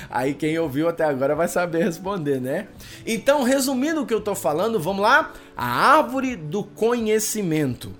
Aí 0.08 0.36
quem 0.36 0.58
ouviu 0.60 0.88
até 0.88 1.04
agora 1.04 1.36
vai 1.36 1.48
saber 1.48 1.84
responder, 1.84 2.40
né? 2.40 2.68
Então, 3.06 3.42
resumindo 3.42 4.04
o 4.04 4.06
que 4.06 4.14
eu 4.14 4.22
tô 4.22 4.36
falando, 4.36 4.80
vamos 4.80 5.02
lá? 5.02 5.34
A 5.58 5.66
árvore 5.66 6.36
do 6.36 6.64
conhecimento. 6.64 7.92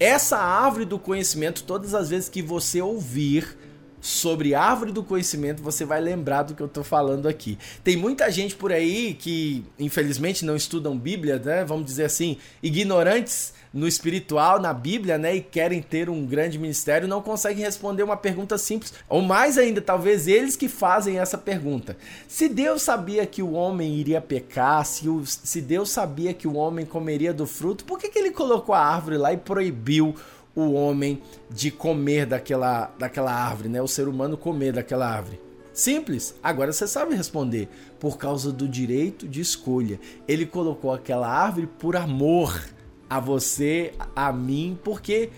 Essa 0.00 0.36
árvore 0.36 0.84
do 0.84 0.98
conhecimento, 0.98 1.62
todas 1.62 1.94
as 1.94 2.10
vezes 2.10 2.28
que 2.28 2.42
você 2.42 2.82
ouvir 2.82 3.56
sobre 4.00 4.54
árvore 4.54 4.92
do 4.92 5.02
conhecimento, 5.02 5.62
você 5.62 5.84
vai 5.84 6.00
lembrar 6.00 6.42
do 6.42 6.54
que 6.54 6.62
eu 6.62 6.68
tô 6.68 6.82
falando 6.82 7.28
aqui. 7.28 7.58
Tem 7.84 7.96
muita 7.96 8.30
gente 8.30 8.56
por 8.56 8.72
aí 8.72 9.14
que, 9.14 9.64
infelizmente, 9.78 10.44
não 10.44 10.56
estudam 10.56 10.96
Bíblia, 10.96 11.38
né? 11.38 11.64
Vamos 11.64 11.86
dizer 11.86 12.04
assim, 12.04 12.36
ignorantes 12.62 13.52
no 13.72 13.86
espiritual, 13.86 14.60
na 14.60 14.72
Bíblia, 14.72 15.16
né, 15.16 15.36
e 15.36 15.40
querem 15.40 15.80
ter 15.80 16.10
um 16.10 16.26
grande 16.26 16.58
ministério, 16.58 17.06
não 17.06 17.22
conseguem 17.22 17.64
responder 17.64 18.02
uma 18.02 18.16
pergunta 18.16 18.58
simples. 18.58 18.92
Ou 19.08 19.22
mais 19.22 19.56
ainda, 19.56 19.80
talvez 19.80 20.26
eles 20.26 20.56
que 20.56 20.68
fazem 20.68 21.18
essa 21.18 21.38
pergunta. 21.38 21.96
Se 22.26 22.48
Deus 22.48 22.82
sabia 22.82 23.24
que 23.26 23.42
o 23.42 23.52
homem 23.52 23.94
iria 23.94 24.20
pecar, 24.20 24.84
se, 24.84 25.08
o, 25.08 25.22
se 25.24 25.60
Deus 25.60 25.90
sabia 25.90 26.34
que 26.34 26.48
o 26.48 26.56
homem 26.56 26.84
comeria 26.84 27.32
do 27.32 27.46
fruto, 27.46 27.84
por 27.84 27.98
que, 27.98 28.08
que 28.08 28.18
ele 28.18 28.32
colocou 28.32 28.74
a 28.74 28.84
árvore 28.84 29.16
lá 29.16 29.32
e 29.32 29.36
proibiu 29.36 30.14
o 30.54 30.72
homem 30.72 31.22
de 31.50 31.70
comer 31.70 32.26
daquela, 32.26 32.92
daquela 32.98 33.32
árvore, 33.32 33.68
né? 33.68 33.80
O 33.80 33.88
ser 33.88 34.08
humano 34.08 34.36
comer 34.36 34.72
daquela 34.72 35.08
árvore. 35.08 35.40
Simples. 35.72 36.34
Agora 36.42 36.72
você 36.72 36.86
sabe 36.86 37.14
responder. 37.14 37.68
Por 37.98 38.18
causa 38.18 38.52
do 38.52 38.68
direito 38.68 39.28
de 39.28 39.40
escolha. 39.40 40.00
Ele 40.26 40.44
colocou 40.44 40.92
aquela 40.92 41.28
árvore 41.28 41.68
por 41.78 41.96
amor 41.96 42.60
a 43.08 43.18
você, 43.18 43.92
a 44.14 44.32
mim, 44.32 44.78
porque 44.84 45.30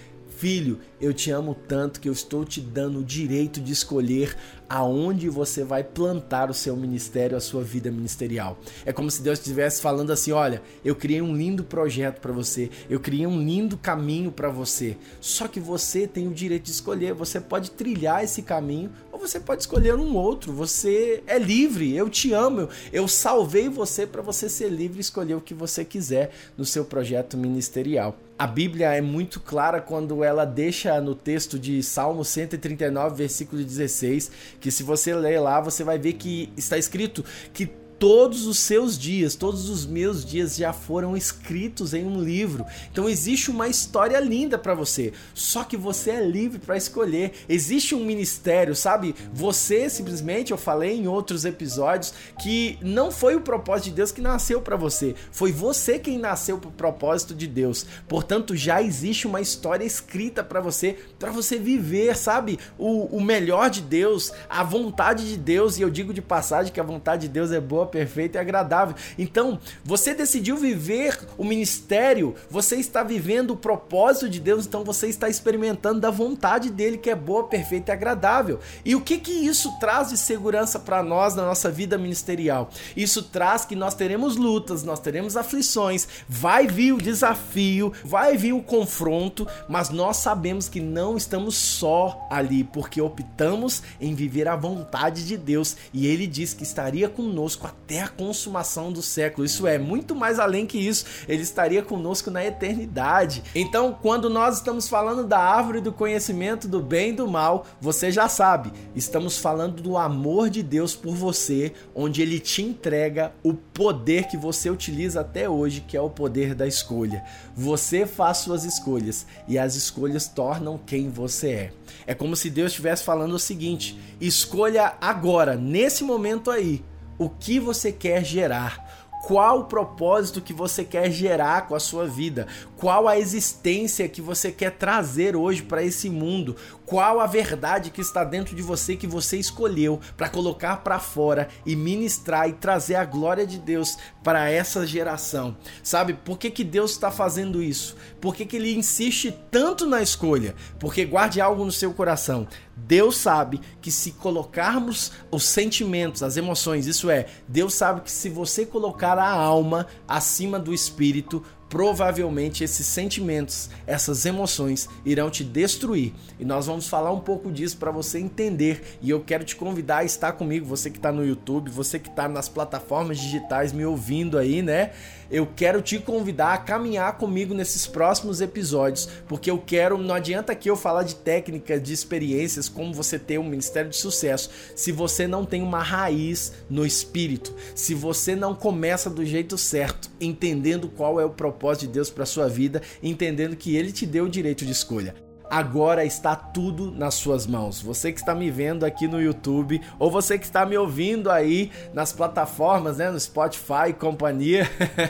filho, 0.43 0.81
eu 1.01 1.15
te 1.15 1.31
amo 1.31 1.55
tanto 1.55 2.01
que 2.01 2.09
eu 2.09 2.13
estou 2.13 2.45
te 2.45 2.61
dando 2.61 2.99
o 2.99 3.05
direito 3.05 3.61
de 3.61 3.73
escolher 3.73 4.37
aonde 4.69 5.29
você 5.29 5.63
vai 5.63 5.85
plantar 5.85 6.51
o 6.51 6.55
seu 6.55 6.77
ministério, 6.77 7.37
a 7.37 7.41
sua 7.41 7.63
vida 7.63 7.93
ministerial. 7.93 8.59
É 8.85 8.93
como 8.93 9.09
se 9.09 9.23
Deus 9.23 9.39
estivesse 9.39 9.81
falando 9.81 10.11
assim: 10.11 10.33
olha, 10.33 10.61
eu 10.85 10.97
criei 10.97 11.23
um 11.23 11.37
lindo 11.37 11.63
projeto 11.63 12.19
para 12.21 12.33
você, 12.33 12.71
eu 12.91 12.99
criei 12.99 13.25
um 13.25 13.41
lindo 13.41 13.77
caminho 13.77 14.33
para 14.33 14.49
você. 14.49 14.97
Só 15.21 15.47
que 15.47 15.61
você 15.61 16.09
tem 16.09 16.27
o 16.27 16.35
direito 16.35 16.65
de 16.65 16.73
escolher. 16.73 17.15
Você 17.15 17.41
pode 17.41 17.71
trilhar 17.71 18.25
esse 18.25 18.43
caminho 18.43 18.91
você 19.23 19.39
pode 19.39 19.63
escolher 19.63 19.95
um 19.95 20.17
outro. 20.17 20.53
Você 20.53 21.23
é 21.27 21.39
livre. 21.39 21.97
Eu 21.97 22.11
te 22.11 22.33
amo. 22.33 22.69
Eu 22.93 23.07
salvei 23.07 23.69
você 23.69 24.07
para 24.07 24.21
você 24.21 24.49
ser 24.49 24.69
livre 24.69 24.99
e 24.99 25.01
escolher 25.01 25.35
o 25.35 25.41
que 25.41 25.55
você 25.55 25.85
quiser 25.85 26.33
no 26.59 26.65
seu 26.65 26.85
projeto 26.85 27.37
ministerial. 27.37 28.17
A 28.39 28.47
Bíblia 28.47 28.93
é 28.93 29.01
muito 29.01 29.39
clara 29.39 29.81
quando 29.81 30.25
ela 30.25 30.45
deixa 30.45 31.01
no 31.01 31.15
texto 31.15 31.59
de 31.59 31.81
Salmo 31.83 32.25
139, 32.25 33.15
versículo 33.15 33.63
16, 33.63 34.33
que 34.61 34.71
se 34.71 34.83
você 34.83 35.15
ler 35.15 35.39
lá, 35.39 35.61
você 35.61 35.85
vai 35.85 35.97
ver 35.97 36.15
que 36.15 36.53
está 36.57 36.77
escrito 36.77 37.25
que 37.53 37.71
todos 38.03 38.49
os 38.49 38.59
seus 38.59 38.99
dias, 38.99 39.37
todos 39.37 39.71
os 39.71 39.87
meus 39.87 40.25
dias 40.25 40.57
já 40.57 40.73
foram 40.73 41.17
escritos 41.17 41.95
em 41.95 42.05
um 42.05 42.21
livro. 42.21 42.67
Então 42.91 43.09
existe 43.09 43.49
uma 43.49 43.69
história 43.69 44.19
linda 44.19 44.59
para 44.59 44.75
você. 44.75 45.13
Só 45.33 45.63
que 45.63 45.77
você 45.77 46.11
é 46.11 46.27
livre 46.27 46.59
para 46.59 46.77
escolher. 46.77 47.31
Existe 47.49 47.95
um 47.95 48.05
ministério, 48.05 48.75
sabe? 48.75 49.15
Você 49.33 49.89
simplesmente, 49.89 50.51
eu 50.51 50.59
falei 50.59 50.97
em 50.97 51.07
outros 51.07 51.45
episódios 51.45 52.13
que 52.43 52.77
não 52.83 53.13
foi 53.13 53.37
o 53.37 53.41
propósito 53.41 53.91
de 53.91 53.93
Deus 53.93 54.11
que 54.11 54.21
nasceu 54.21 54.61
para 54.61 54.75
você. 54.75 55.15
Foi 55.31 55.53
você 55.53 55.97
quem 55.97 56.19
nasceu 56.19 56.59
para 56.59 56.71
o 56.71 56.73
propósito 56.73 57.33
de 57.33 57.47
Deus. 57.47 57.87
Portanto, 58.09 58.57
já 58.57 58.83
existe 58.83 59.29
uma 59.29 59.41
história 59.41 59.85
escrita 59.85 60.43
para 60.43 60.61
você, 60.61 60.97
para 61.21 61.31
você 61.31 61.57
viver, 61.57 62.17
sabe? 62.17 62.59
O, 62.77 63.17
o 63.17 63.21
melhor 63.23 63.71
de 63.71 63.81
Deus, 63.81 64.33
a 64.51 64.65
vontade 64.65 65.29
de 65.29 65.37
Deus. 65.37 65.79
E 65.79 65.83
eu 65.83 65.89
digo 65.89 66.13
de 66.13 66.21
passagem 66.21 66.73
que 66.73 66.81
a 66.81 66.83
vontade 66.83 67.29
de 67.29 67.33
Deus 67.33 67.53
é 67.53 67.61
boa 67.61 67.92
perfeita 67.93 68.39
e 68.39 68.41
agradável. 68.41 68.97
Então, 69.19 69.61
você 69.85 70.15
decidiu 70.15 70.57
viver 70.57 71.21
o 71.37 71.45
ministério, 71.45 72.35
você 72.51 72.77
está 72.77 73.03
vivendo 73.03 73.51
o 73.51 73.57
propósito 73.57 74.29
de 74.29 74.41
Deus, 74.41 74.67
então 74.67 74.83
você 74.83 75.07
está 75.07 75.29
experimentando 75.29 76.01
da 76.01 76.11
vontade 76.11 76.71
dele 76.71 76.97
que 76.97 77.11
é 77.11 77.15
boa, 77.15 77.45
perfeita 77.45 77.93
e 77.93 77.95
agradável. 77.95 78.59
E 78.85 78.97
o 78.97 79.01
que 79.01 79.19
que 79.19 79.33
isso 79.33 79.79
traz 79.79 80.09
de 80.09 80.17
segurança 80.17 80.79
para 80.79 81.03
nós 81.03 81.35
na 81.35 81.45
nossa 81.45 81.71
vida 81.71 81.99
ministerial? 81.99 82.71
Isso 82.97 83.23
traz 83.23 83.65
que 83.65 83.77
nós 83.77 83.95
teremos 83.95 84.37
lutas, 84.37 84.83
nós 84.83 84.99
teremos 84.99 85.37
aflições, 85.37 86.09
vai 86.27 86.67
vir 86.67 86.93
o 86.93 87.03
desafio, 87.03 87.93
vai 88.03 88.37
vir 88.37 88.55
o 88.55 88.63
confronto, 88.63 89.47
mas 89.69 89.91
nós 89.91 90.17
sabemos 90.17 90.69
que 90.69 90.81
não 90.81 91.17
estamos 91.17 91.55
só 91.55 92.27
ali, 92.31 92.65
porque 92.65 93.01
optamos 93.01 93.83
em 94.01 94.15
viver 94.15 94.49
a 94.49 94.57
vontade 94.57 95.27
de 95.27 95.37
Deus 95.37 95.77
e 95.93 96.07
ele 96.07 96.27
diz 96.27 96.55
que 96.55 96.63
estaria 96.63 97.09
conosco 97.09 97.67
até 97.67 97.82
a 98.01 98.09
consumação 98.09 98.93
do 98.93 99.03
século. 99.03 99.45
Isso 99.45 99.67
é 99.67 99.79
muito 99.79 100.15
mais 100.15 100.39
além 100.39 100.67
que 100.67 100.79
isso, 100.79 101.05
ele 101.29 101.43
estaria 101.43 101.83
conosco 101.83 102.31
na 102.31 102.45
eternidade. 102.45 103.43
Então, 103.55 103.97
quando 104.01 104.31
nós 104.31 104.57
estamos 104.57 104.89
falando 104.89 105.27
da 105.27 105.39
árvore 105.39 105.81
do 105.81 105.93
conhecimento 105.93 106.69
do 106.69 106.81
bem 106.81 107.11
e 107.11 107.17
do 107.17 107.29
mal, 107.29 107.67
você 107.81 108.11
já 108.11 108.29
sabe, 108.29 108.73
estamos 108.95 109.39
falando 109.39 109.83
do 109.83 109.97
amor 109.97 110.49
de 110.49 110.63
Deus 110.63 110.95
por 110.95 111.15
você, 111.15 111.73
onde 111.95 112.23
ele 112.23 112.39
te 112.39 112.63
entrega 112.63 113.33
o 113.43 113.55
poder 113.55 114.29
que 114.29 114.37
você 114.37 114.71
utiliza 114.71 115.21
até 115.21 115.49
hoje, 115.49 115.85
que 115.87 115.97
é 115.97 116.01
o 116.01 116.11
poder 116.11 116.55
da 116.55 116.67
escolha. 116.67 117.25
Você 117.55 118.07
faz 118.07 118.39
suas 118.39 118.65
escolhas 118.65 119.27
e 119.47 119.59
as 119.59 119.75
escolhas 119.75 120.29
tornam 120.29 120.79
quem 120.79 121.11
você 121.11 121.51
é. 121.51 121.73
É 122.07 122.15
como 122.15 122.37
se 122.37 122.51
Deus 122.51 122.73
estivesse 122.73 123.05
falando 123.05 123.35
o 123.35 123.39
seguinte: 123.39 123.99
escolha 124.21 124.95
agora, 125.01 125.57
nesse 125.57 126.05
momento 126.05 126.51
aí, 126.51 126.83
o 127.25 127.31
que 127.31 127.61
você 127.61 127.93
quer 127.93 128.25
gerar 128.25 129.03
qual 129.23 129.61
o 129.61 129.65
propósito 129.65 130.41
que 130.41 130.53
você 130.53 130.85
quer 130.85 131.11
gerar 131.11 131.69
com 131.69 131.77
a 131.77 131.81
sua 131.81 132.07
vida, 132.07 132.49
qual 132.77 133.07
a 133.07 133.17
existência 133.17 134.09
que 134.09 134.21
você 134.21 134.51
quer 134.51 134.73
trazer 134.73 135.37
hoje 135.37 135.63
para 135.63 135.83
esse 135.83 136.11
mundo, 136.11 136.57
qual 136.85 137.21
a 137.21 137.27
verdade 137.27 137.91
que 137.91 138.01
está 138.01 138.25
dentro 138.25 138.57
de 138.57 138.63
você 138.63 138.97
que 138.97 139.07
você 139.07 139.37
escolheu 139.37 140.01
para 140.17 140.29
colocar 140.29 140.79
para 140.79 140.99
fora 140.99 141.49
e 141.65 141.77
ministrar 141.77 142.49
e 142.49 142.53
trazer 142.55 142.97
a 142.97 143.05
glória 143.05 143.47
de 143.47 143.59
Deus 143.59 143.97
para 144.25 144.51
essa 144.51 144.85
geração. 144.85 145.57
Sabe 145.85 146.15
por 146.15 146.37
que, 146.37 146.51
que 146.51 146.65
Deus 146.65 146.91
está 146.91 147.11
fazendo 147.11 147.63
isso? 147.63 147.97
Por 148.21 148.35
que, 148.35 148.45
que 148.45 148.57
ele 148.57 148.75
insiste 148.75 149.33
tanto 149.53 149.87
na 149.87 150.03
escolha? 150.03 150.57
Porque 150.81 151.05
guarde 151.05 151.41
algo 151.41 151.65
no 151.65 151.73
seu 151.73 151.95
coração. 151.95 152.49
Deus 152.87 153.17
sabe 153.17 153.61
que 153.81 153.91
se 153.91 154.13
colocarmos 154.13 155.13
os 155.31 155.45
sentimentos, 155.45 156.23
as 156.23 156.37
emoções, 156.37 156.87
isso 156.87 157.11
é, 157.11 157.27
Deus 157.47 157.75
sabe 157.75 158.03
que 158.03 158.11
se 158.11 158.29
você 158.29 158.67
colocar 158.67 159.19
a 159.19 159.31
alma 159.31 159.87
acima 160.07 160.59
do 160.59 160.75
espírito, 160.75 161.43
provavelmente 161.73 162.63
esses 162.63 162.87
sentimentos, 162.87 163.71
essas 163.87 164.27
emoções 164.27 164.91
irão 165.07 165.31
te 165.31 165.43
destruir. 165.43 166.13
E 166.39 166.45
nós 166.45 166.67
vamos 166.67 166.87
falar 166.87 167.11
um 167.13 167.21
pouco 167.21 167.51
disso 167.51 167.79
para 167.79 167.91
você 167.91 168.19
entender. 168.19 168.99
E 169.01 169.09
eu 169.09 169.21
quero 169.21 169.43
te 169.43 169.57
convidar 169.57 169.99
a 169.99 170.05
estar 170.05 170.33
comigo, 170.33 170.67
você 170.67 170.91
que 170.91 170.99
está 170.99 171.11
no 171.11 171.25
YouTube, 171.25 171.71
você 171.71 171.99
que 171.99 172.11
está 172.11 172.29
nas 172.29 172.47
plataformas 172.47 173.19
digitais 173.19 173.73
me 173.73 173.87
ouvindo 173.87 174.37
aí, 174.37 174.61
né? 174.61 174.93
Eu 175.33 175.49
quero 175.57 175.81
te 175.81 175.99
convidar 175.99 176.53
a 176.53 176.59
caminhar 176.59 177.17
comigo 177.17 177.55
nesses 177.55 177.87
próximos 177.87 178.41
episódios, 178.41 179.09
porque 179.27 179.51
eu 179.51 179.59
quero, 179.59 179.97
não 179.97 180.15
adianta 180.15 180.53
aqui 180.53 180.69
eu 180.69 180.77
falar 180.77 181.05
de 181.05 181.15
técnicas, 181.15 181.83
de 181.83 181.93
experiências, 181.93 182.69
como 182.69 182.93
você 182.93 183.19
ter 183.19 183.39
um 183.39 183.49
ministério 183.49 183.91
de 183.91 183.97
sucesso, 183.97 184.51
se 184.77 184.93
você 184.93 185.27
não 185.27 185.45
tem 185.45 185.63
uma 185.63 185.83
raiz 185.83 186.53
no 186.69 186.85
espírito, 186.85 187.55
se 187.75 187.95
você 187.95 188.37
não 188.37 188.55
começa 188.55 189.09
do 189.09 189.25
jeito 189.25 189.57
certo, 189.57 190.11
entendendo 190.21 190.87
qual 190.87 191.19
é 191.19 191.25
o 191.25 191.31
propósito 191.31 191.63
propósito 191.63 191.87
de 191.87 191.93
Deus 191.93 192.11
para 192.11 192.27
sua 192.27 192.49
vida, 192.49 192.83
entendendo 193.03 193.57
que 193.57 193.77
ele 193.77 193.93
te 193.93 194.05
deu 194.05 194.25
o 194.25 194.29
direito 194.29 194.65
de 194.65 194.73
escolha 194.73 195.15
agora 195.53 196.03
está 196.03 196.35
tudo 196.35 196.91
nas 196.91 197.13
suas 197.13 197.47
mãos. 197.47 197.83
Você 197.83 198.11
que 198.11 198.19
está 198.19 198.35
me 198.35 198.51
vendo 198.51 198.87
aqui 198.87 199.07
no 199.07 199.21
YouTube 199.21 199.83
ou 199.99 200.11
você 200.11 200.39
que 200.39 200.47
está 200.47 200.65
me 200.65 200.79
ouvindo 200.79 201.31
aí 201.31 201.71
nas 201.93 202.11
plataformas, 202.11 202.97
né, 202.97 203.11
no 203.11 203.21
Spotify 203.21 203.91
e 203.91 203.93
companhia, 203.93 204.67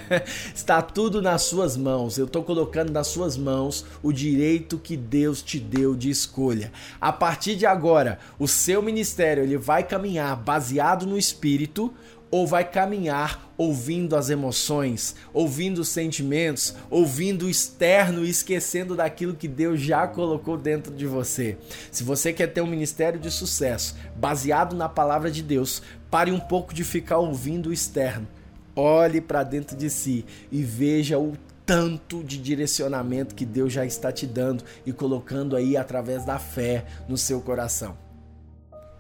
está 0.52 0.82
tudo 0.82 1.22
nas 1.22 1.42
suas 1.42 1.76
mãos. 1.76 2.18
Eu 2.18 2.24
estou 2.24 2.42
colocando 2.42 2.90
nas 2.90 3.06
suas 3.06 3.36
mãos 3.36 3.86
o 4.02 4.12
direito 4.12 4.78
que 4.78 4.96
Deus 4.96 5.42
te 5.42 5.60
deu 5.60 5.94
de 5.94 6.10
escolha. 6.10 6.72
A 7.00 7.12
partir 7.12 7.54
de 7.54 7.64
agora, 7.64 8.18
o 8.36 8.48
seu 8.48 8.82
ministério 8.82 9.44
ele 9.44 9.56
vai 9.56 9.84
caminhar 9.84 10.34
baseado 10.34 11.06
no 11.06 11.16
Espírito 11.16 11.94
ou 12.32 12.46
vai 12.46 12.64
caminhar 12.64 13.52
ouvindo 13.58 14.16
as 14.16 14.30
emoções, 14.30 15.14
ouvindo 15.34 15.82
os 15.82 15.88
sentimentos, 15.90 16.74
ouvindo 16.88 17.44
o 17.44 17.50
externo 17.50 18.24
e 18.24 18.30
esquecendo 18.30 18.96
daquilo 18.96 19.34
que 19.34 19.46
Deus 19.46 19.78
já 19.78 20.08
colocou 20.08 20.56
dentro 20.56 20.94
de 20.94 21.06
você. 21.06 21.58
Se 21.90 22.02
você 22.02 22.32
quer 22.32 22.46
ter 22.46 22.62
um 22.62 22.66
ministério 22.66 23.20
de 23.20 23.30
sucesso 23.30 23.94
baseado 24.16 24.74
na 24.74 24.88
palavra 24.88 25.30
de 25.30 25.42
Deus, 25.42 25.82
pare 26.10 26.32
um 26.32 26.40
pouco 26.40 26.72
de 26.72 26.82
ficar 26.82 27.18
ouvindo 27.18 27.68
o 27.68 27.72
externo. 27.72 28.26
Olhe 28.74 29.20
para 29.20 29.44
dentro 29.44 29.76
de 29.76 29.90
si 29.90 30.24
e 30.50 30.62
veja 30.62 31.18
o 31.18 31.36
tanto 31.66 32.24
de 32.24 32.38
direcionamento 32.38 33.34
que 33.34 33.44
Deus 33.44 33.74
já 33.74 33.84
está 33.84 34.10
te 34.10 34.26
dando 34.26 34.64
e 34.86 34.92
colocando 34.92 35.54
aí 35.54 35.76
através 35.76 36.24
da 36.24 36.38
fé 36.38 36.86
no 37.06 37.18
seu 37.18 37.42
coração. 37.42 37.94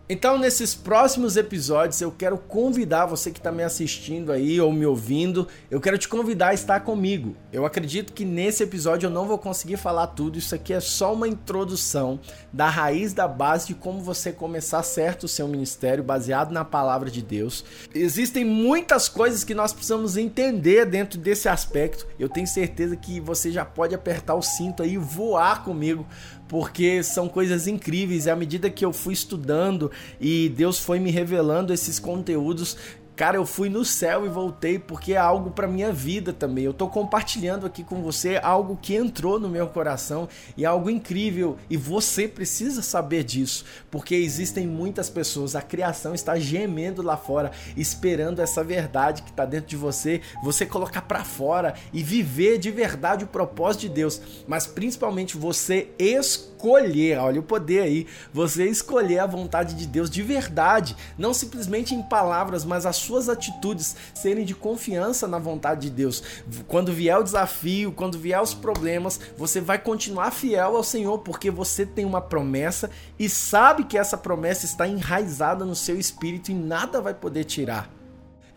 Então, 0.08 0.36
nesses 0.36 0.74
próximos 0.74 1.36
episódios, 1.36 2.00
eu 2.00 2.10
quero 2.10 2.36
convidar 2.36 3.06
você 3.06 3.30
que 3.30 3.38
está 3.38 3.52
me 3.52 3.62
assistindo 3.62 4.32
aí 4.32 4.60
ou 4.60 4.72
me 4.72 4.84
ouvindo, 4.84 5.46
eu 5.70 5.80
quero 5.80 5.96
te 5.96 6.08
convidar 6.08 6.48
a 6.48 6.54
estar 6.54 6.80
comigo. 6.80 7.36
Eu 7.52 7.64
acredito 7.64 8.12
que 8.12 8.24
nesse 8.24 8.64
episódio 8.64 9.06
eu 9.06 9.10
não 9.10 9.26
vou 9.26 9.38
conseguir 9.38 9.76
falar 9.76 10.08
tudo, 10.08 10.38
isso 10.38 10.54
aqui 10.54 10.72
é 10.72 10.80
só 10.80 11.14
uma 11.14 11.28
introdução 11.28 12.18
da 12.52 12.68
raiz 12.68 13.12
da 13.12 13.28
base 13.28 13.68
de 13.68 13.74
como 13.74 14.02
você 14.02 14.32
começar 14.32 14.82
certo 14.82 15.24
o 15.24 15.28
seu 15.28 15.46
ministério 15.46 16.02
baseado 16.02 16.50
na 16.50 16.64
palavra 16.64 17.08
de 17.08 17.22
Deus. 17.22 17.64
Existem 17.94 18.44
muitas 18.44 19.08
coisas 19.08 19.44
que 19.44 19.54
nós 19.54 19.72
precisamos 19.72 20.16
entender 20.16 20.84
dentro 20.84 21.18
desse 21.18 21.48
aspecto. 21.48 22.06
Eu 22.18 22.28
tenho 22.28 22.46
certeza 22.46 22.96
que 22.96 23.20
você 23.20 23.52
já 23.52 23.64
pode 23.64 23.94
apertar 23.94 24.34
o 24.34 24.42
cinto 24.42 24.82
aí 24.82 24.94
e 24.94 24.98
voar 24.98 25.62
comigo 25.64 26.04
porque 26.48 27.02
são 27.02 27.28
coisas 27.28 27.66
incríveis. 27.66 28.26
E 28.26 28.30
à 28.30 28.36
medida 28.36 28.70
que 28.70 28.84
eu 28.84 28.92
fui 28.92 29.14
estudando 29.14 29.90
e 30.20 30.48
Deus 30.50 30.78
foi 30.78 30.98
me 30.98 31.10
revelando 31.10 31.72
esses 31.72 31.98
conteúdos, 31.98 32.76
Cara, 33.14 33.36
eu 33.36 33.44
fui 33.44 33.68
no 33.68 33.84
céu 33.84 34.24
e 34.24 34.28
voltei 34.28 34.78
porque 34.78 35.12
é 35.12 35.18
algo 35.18 35.50
para 35.50 35.68
minha 35.68 35.92
vida 35.92 36.32
também. 36.32 36.64
Eu 36.64 36.72
tô 36.72 36.88
compartilhando 36.88 37.66
aqui 37.66 37.84
com 37.84 38.02
você 38.02 38.40
algo 38.42 38.78
que 38.80 38.94
entrou 38.94 39.38
no 39.38 39.50
meu 39.50 39.66
coração 39.66 40.28
e 40.56 40.64
é 40.64 40.66
algo 40.66 40.88
incrível 40.88 41.58
e 41.68 41.76
você 41.76 42.26
precisa 42.26 42.80
saber 42.80 43.22
disso, 43.22 43.66
porque 43.90 44.14
existem 44.14 44.66
muitas 44.66 45.10
pessoas, 45.10 45.54
a 45.54 45.60
criação 45.60 46.14
está 46.14 46.38
gemendo 46.38 47.02
lá 47.02 47.16
fora, 47.16 47.52
esperando 47.76 48.40
essa 48.40 48.64
verdade 48.64 49.22
que 49.22 49.30
está 49.30 49.44
dentro 49.44 49.68
de 49.68 49.76
você, 49.76 50.22
você 50.42 50.64
colocar 50.64 51.02
para 51.02 51.22
fora 51.22 51.74
e 51.92 52.02
viver 52.02 52.56
de 52.58 52.70
verdade 52.70 53.24
o 53.24 53.28
propósito 53.28 53.82
de 53.82 53.88
Deus, 53.90 54.22
mas 54.48 54.66
principalmente 54.66 55.36
você 55.36 55.90
escolher, 55.98 56.51
olha 56.68 57.40
o 57.40 57.42
poder 57.42 57.80
aí, 57.80 58.06
você 58.32 58.66
escolher 58.66 59.18
a 59.18 59.26
vontade 59.26 59.74
de 59.74 59.86
Deus 59.86 60.08
de 60.08 60.22
verdade, 60.22 60.96
não 61.18 61.34
simplesmente 61.34 61.94
em 61.94 62.02
palavras, 62.02 62.64
mas 62.64 62.86
a 62.86 62.92
suas 62.92 63.28
atitudes 63.28 63.96
serem 64.14 64.44
de 64.44 64.54
confiança 64.54 65.26
na 65.26 65.38
vontade 65.38 65.82
de 65.82 65.90
Deus. 65.90 66.22
Quando 66.68 66.92
vier 66.92 67.18
o 67.18 67.22
desafio, 67.24 67.92
quando 67.92 68.18
vier 68.18 68.40
os 68.40 68.54
problemas, 68.54 69.20
você 69.36 69.60
vai 69.60 69.78
continuar 69.78 70.30
fiel 70.30 70.76
ao 70.76 70.84
Senhor 70.84 71.18
porque 71.18 71.50
você 71.50 71.84
tem 71.84 72.04
uma 72.04 72.20
promessa 72.20 72.90
e 73.18 73.28
sabe 73.28 73.84
que 73.84 73.98
essa 73.98 74.16
promessa 74.16 74.64
está 74.66 74.86
enraizada 74.86 75.64
no 75.64 75.74
seu 75.74 75.98
espírito 75.98 76.50
e 76.50 76.54
nada 76.54 77.00
vai 77.00 77.14
poder 77.14 77.44
tirar. 77.44 77.90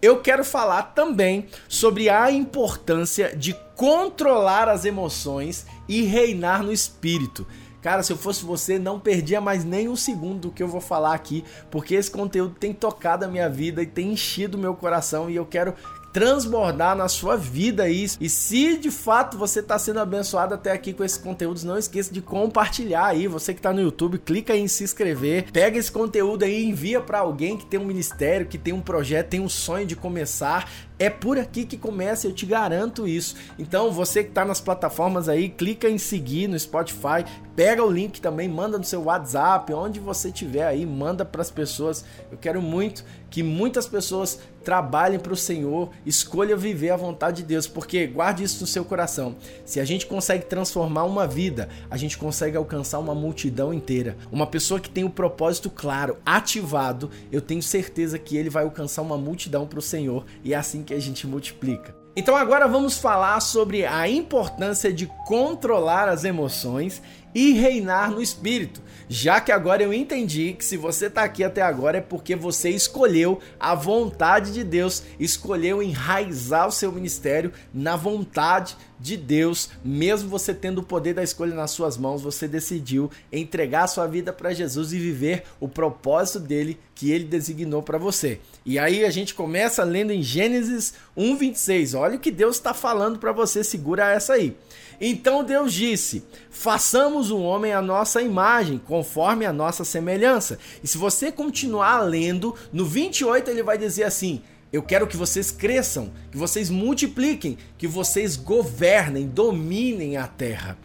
Eu 0.01 0.21
quero 0.21 0.45
falar 0.45 0.83
também 0.93 1.47
sobre 1.67 2.09
a 2.09 2.29
importância 2.29 3.35
de 3.35 3.53
controlar 3.75 4.69
as 4.69 4.85
emoções 4.85 5.65
e 5.87 6.03
reinar 6.03 6.61
no 6.61 6.71
espírito. 6.71 7.47
Cara, 7.85 8.01
se 8.01 8.11
eu 8.11 8.17
fosse 8.17 8.43
você, 8.43 8.79
não 8.79 8.99
perdia 8.99 9.39
mais 9.39 9.63
nem 9.63 9.87
um 9.87 9.95
segundo 9.95 10.39
do 10.39 10.51
que 10.51 10.63
eu 10.63 10.67
vou 10.67 10.81
falar 10.81 11.13
aqui, 11.13 11.45
porque 11.69 11.93
esse 11.93 12.09
conteúdo 12.09 12.55
tem 12.59 12.73
tocado 12.73 13.23
a 13.23 13.27
minha 13.27 13.47
vida 13.47 13.79
e 13.79 13.85
tem 13.85 14.11
enchido 14.11 14.57
o 14.57 14.59
meu 14.59 14.73
coração 14.73 15.29
e 15.29 15.35
eu 15.35 15.45
quero 15.45 15.75
transbordar 16.11 16.95
na 16.95 17.07
sua 17.07 17.35
vida 17.35 17.87
isso. 17.87 18.17
E 18.19 18.27
se 18.27 18.77
de 18.77 18.89
fato 18.89 19.37
você 19.37 19.59
está 19.59 19.77
sendo 19.77 19.99
abençoado 19.99 20.55
até 20.55 20.71
aqui 20.71 20.93
com 20.93 21.03
esses 21.03 21.19
conteúdos, 21.19 21.63
não 21.63 21.77
esqueça 21.77 22.11
de 22.11 22.21
compartilhar 22.21 23.05
aí. 23.05 23.27
Você 23.27 23.53
que 23.53 23.59
está 23.59 23.71
no 23.71 23.81
YouTube, 23.81 24.17
clica 24.17 24.53
aí 24.53 24.61
em 24.61 24.67
se 24.67 24.83
inscrever, 24.83 25.51
pega 25.51 25.77
esse 25.77 25.91
conteúdo 25.91 26.43
aí 26.43 26.63
e 26.63 26.69
envia 26.69 27.01
para 27.01 27.19
alguém 27.19 27.55
que 27.55 27.67
tem 27.67 27.79
um 27.79 27.85
ministério, 27.85 28.47
que 28.47 28.57
tem 28.57 28.73
um 28.73 28.81
projeto, 28.81 29.27
tem 29.27 29.41
um 29.41 29.49
sonho 29.49 29.85
de 29.85 29.95
começar. 29.95 30.71
É 30.97 31.09
por 31.09 31.37
aqui 31.37 31.65
que 31.65 31.77
começa, 31.77 32.25
eu 32.25 32.33
te 32.33 32.45
garanto 32.45 33.07
isso. 33.07 33.35
Então, 33.59 33.91
você 33.91 34.23
que 34.23 34.29
está 34.29 34.45
nas 34.45 34.61
plataformas 34.61 35.27
aí, 35.27 35.49
clica 35.49 35.89
em 35.89 35.97
seguir 35.97 36.47
no 36.47 36.57
Spotify, 36.57 37.25
pega 37.55 37.83
o 37.83 37.91
link 37.91 38.21
também, 38.21 38.47
manda 38.47 38.77
no 38.77 38.83
seu 38.83 39.03
WhatsApp, 39.03 39.73
onde 39.73 39.99
você 39.99 40.31
tiver 40.31 40.65
aí, 40.65 40.85
manda 40.85 41.25
para 41.25 41.41
as 41.41 41.51
pessoas. 41.51 42.05
Eu 42.31 42.37
quero 42.37 42.61
muito 42.61 43.03
que 43.29 43.43
muitas 43.43 43.85
pessoas 43.85 44.39
trabalhem 44.63 45.19
para 45.19 45.33
o 45.33 45.37
Senhor, 45.37 45.91
escolha 46.05 46.57
viver 46.57 46.89
a 46.89 46.97
vontade 46.97 47.37
de 47.37 47.43
Deus, 47.43 47.67
porque 47.67 48.07
guarde 48.07 48.43
isso 48.43 48.61
no 48.61 48.67
seu 48.67 48.83
coração. 48.83 49.35
Se 49.63 49.79
a 49.79 49.85
gente 49.85 50.07
consegue 50.07 50.45
transformar 50.45 51.03
uma 51.03 51.27
vida, 51.27 51.69
a 51.89 51.97
gente 51.97 52.17
consegue 52.17 52.57
alcançar 52.57 52.97
uma 52.97 53.13
multidão 53.13 53.73
inteira. 53.73 54.17
Uma 54.31 54.47
pessoa 54.47 54.79
que 54.79 54.89
tem 54.89 55.03
o 55.03 55.09
propósito 55.09 55.69
claro, 55.69 56.17
ativado, 56.25 57.11
eu 57.31 57.41
tenho 57.41 57.61
certeza 57.61 58.17
que 58.17 58.35
ele 58.35 58.49
vai 58.49 58.63
alcançar 58.63 59.03
uma 59.03 59.17
multidão 59.17 59.67
para 59.67 59.79
o 59.79 59.83
Senhor 59.83 60.25
e 60.43 60.53
é 60.53 60.57
assim 60.57 60.81
que 60.85 60.93
a 60.93 60.99
gente 60.99 61.27
multiplica. 61.27 61.95
Então 62.17 62.33
agora 62.33 62.65
vamos 62.65 62.97
falar 62.97 63.41
sobre 63.41 63.85
a 63.85 64.07
importância 64.07 64.93
de 64.93 65.05
controlar 65.27 66.07
as 66.07 66.23
emoções 66.23 67.01
e 67.35 67.51
reinar 67.51 68.09
no 68.09 68.21
espírito. 68.21 68.81
Já 69.09 69.41
que 69.41 69.51
agora 69.51 69.83
eu 69.83 69.93
entendi 69.93 70.53
que 70.53 70.63
se 70.63 70.77
você 70.77 71.07
está 71.07 71.23
aqui 71.23 71.43
até 71.43 71.61
agora 71.61 71.97
é 71.97 72.01
porque 72.01 72.33
você 72.35 72.69
escolheu 72.69 73.39
a 73.59 73.75
vontade 73.75 74.53
de 74.53 74.63
Deus, 74.63 75.03
escolheu 75.19 75.83
enraizar 75.83 76.67
o 76.67 76.71
seu 76.71 76.89
ministério 76.89 77.51
na 77.73 77.97
vontade 77.97 78.77
de 78.97 79.17
Deus, 79.17 79.69
mesmo 79.83 80.29
você 80.29 80.53
tendo 80.53 80.79
o 80.79 80.83
poder 80.83 81.13
da 81.13 81.21
escolha 81.21 81.53
nas 81.53 81.71
suas 81.71 81.97
mãos, 81.97 82.21
você 82.21 82.47
decidiu 82.47 83.11
entregar 83.31 83.83
a 83.83 83.87
sua 83.87 84.07
vida 84.07 84.31
para 84.31 84.53
Jesus 84.53 84.93
e 84.93 84.97
viver 84.97 85.43
o 85.59 85.67
propósito 85.67 86.39
dele 86.39 86.79
que 86.95 87.11
ele 87.11 87.25
designou 87.25 87.83
para 87.83 87.97
você. 87.97 88.39
E 88.65 88.79
aí 88.79 89.03
a 89.03 89.09
gente 89.11 89.35
começa 89.35 89.83
lendo 89.83 90.11
em 90.11 90.23
Gênesis 90.23 90.93
1:26. 91.15 91.93
Olha 91.93 92.04
o 92.13 92.19
que 92.19 92.29
Deus 92.29 92.57
está 92.57 92.73
falando 92.73 93.17
para 93.17 93.31
você, 93.31 93.63
segura 93.63 94.11
essa 94.11 94.33
aí. 94.33 94.55
Então 95.01 95.43
Deus 95.43 95.73
disse: 95.73 96.23
façamos 96.49 97.31
um 97.31 97.41
homem 97.41 97.73
à 97.73 97.81
nossa 97.81 98.21
imagem, 98.21 98.77
conforme 98.77 99.45
a 99.45 99.51
nossa 99.51 99.83
semelhança. 99.83 100.59
E 100.83 100.87
se 100.87 100.97
você 100.97 101.31
continuar 101.31 102.01
lendo, 102.01 102.55
no 102.71 102.85
28 102.85 103.49
ele 103.49 103.63
vai 103.63 103.77
dizer 103.77 104.03
assim: 104.03 104.41
eu 104.71 104.83
quero 104.83 105.07
que 105.07 105.17
vocês 105.17 105.51
cresçam, 105.51 106.11
que 106.31 106.37
vocês 106.37 106.69
multipliquem, 106.69 107.57
que 107.77 107.87
vocês 107.87 108.35
governem, 108.35 109.27
dominem 109.27 110.17
a 110.17 110.27
terra. 110.27 110.77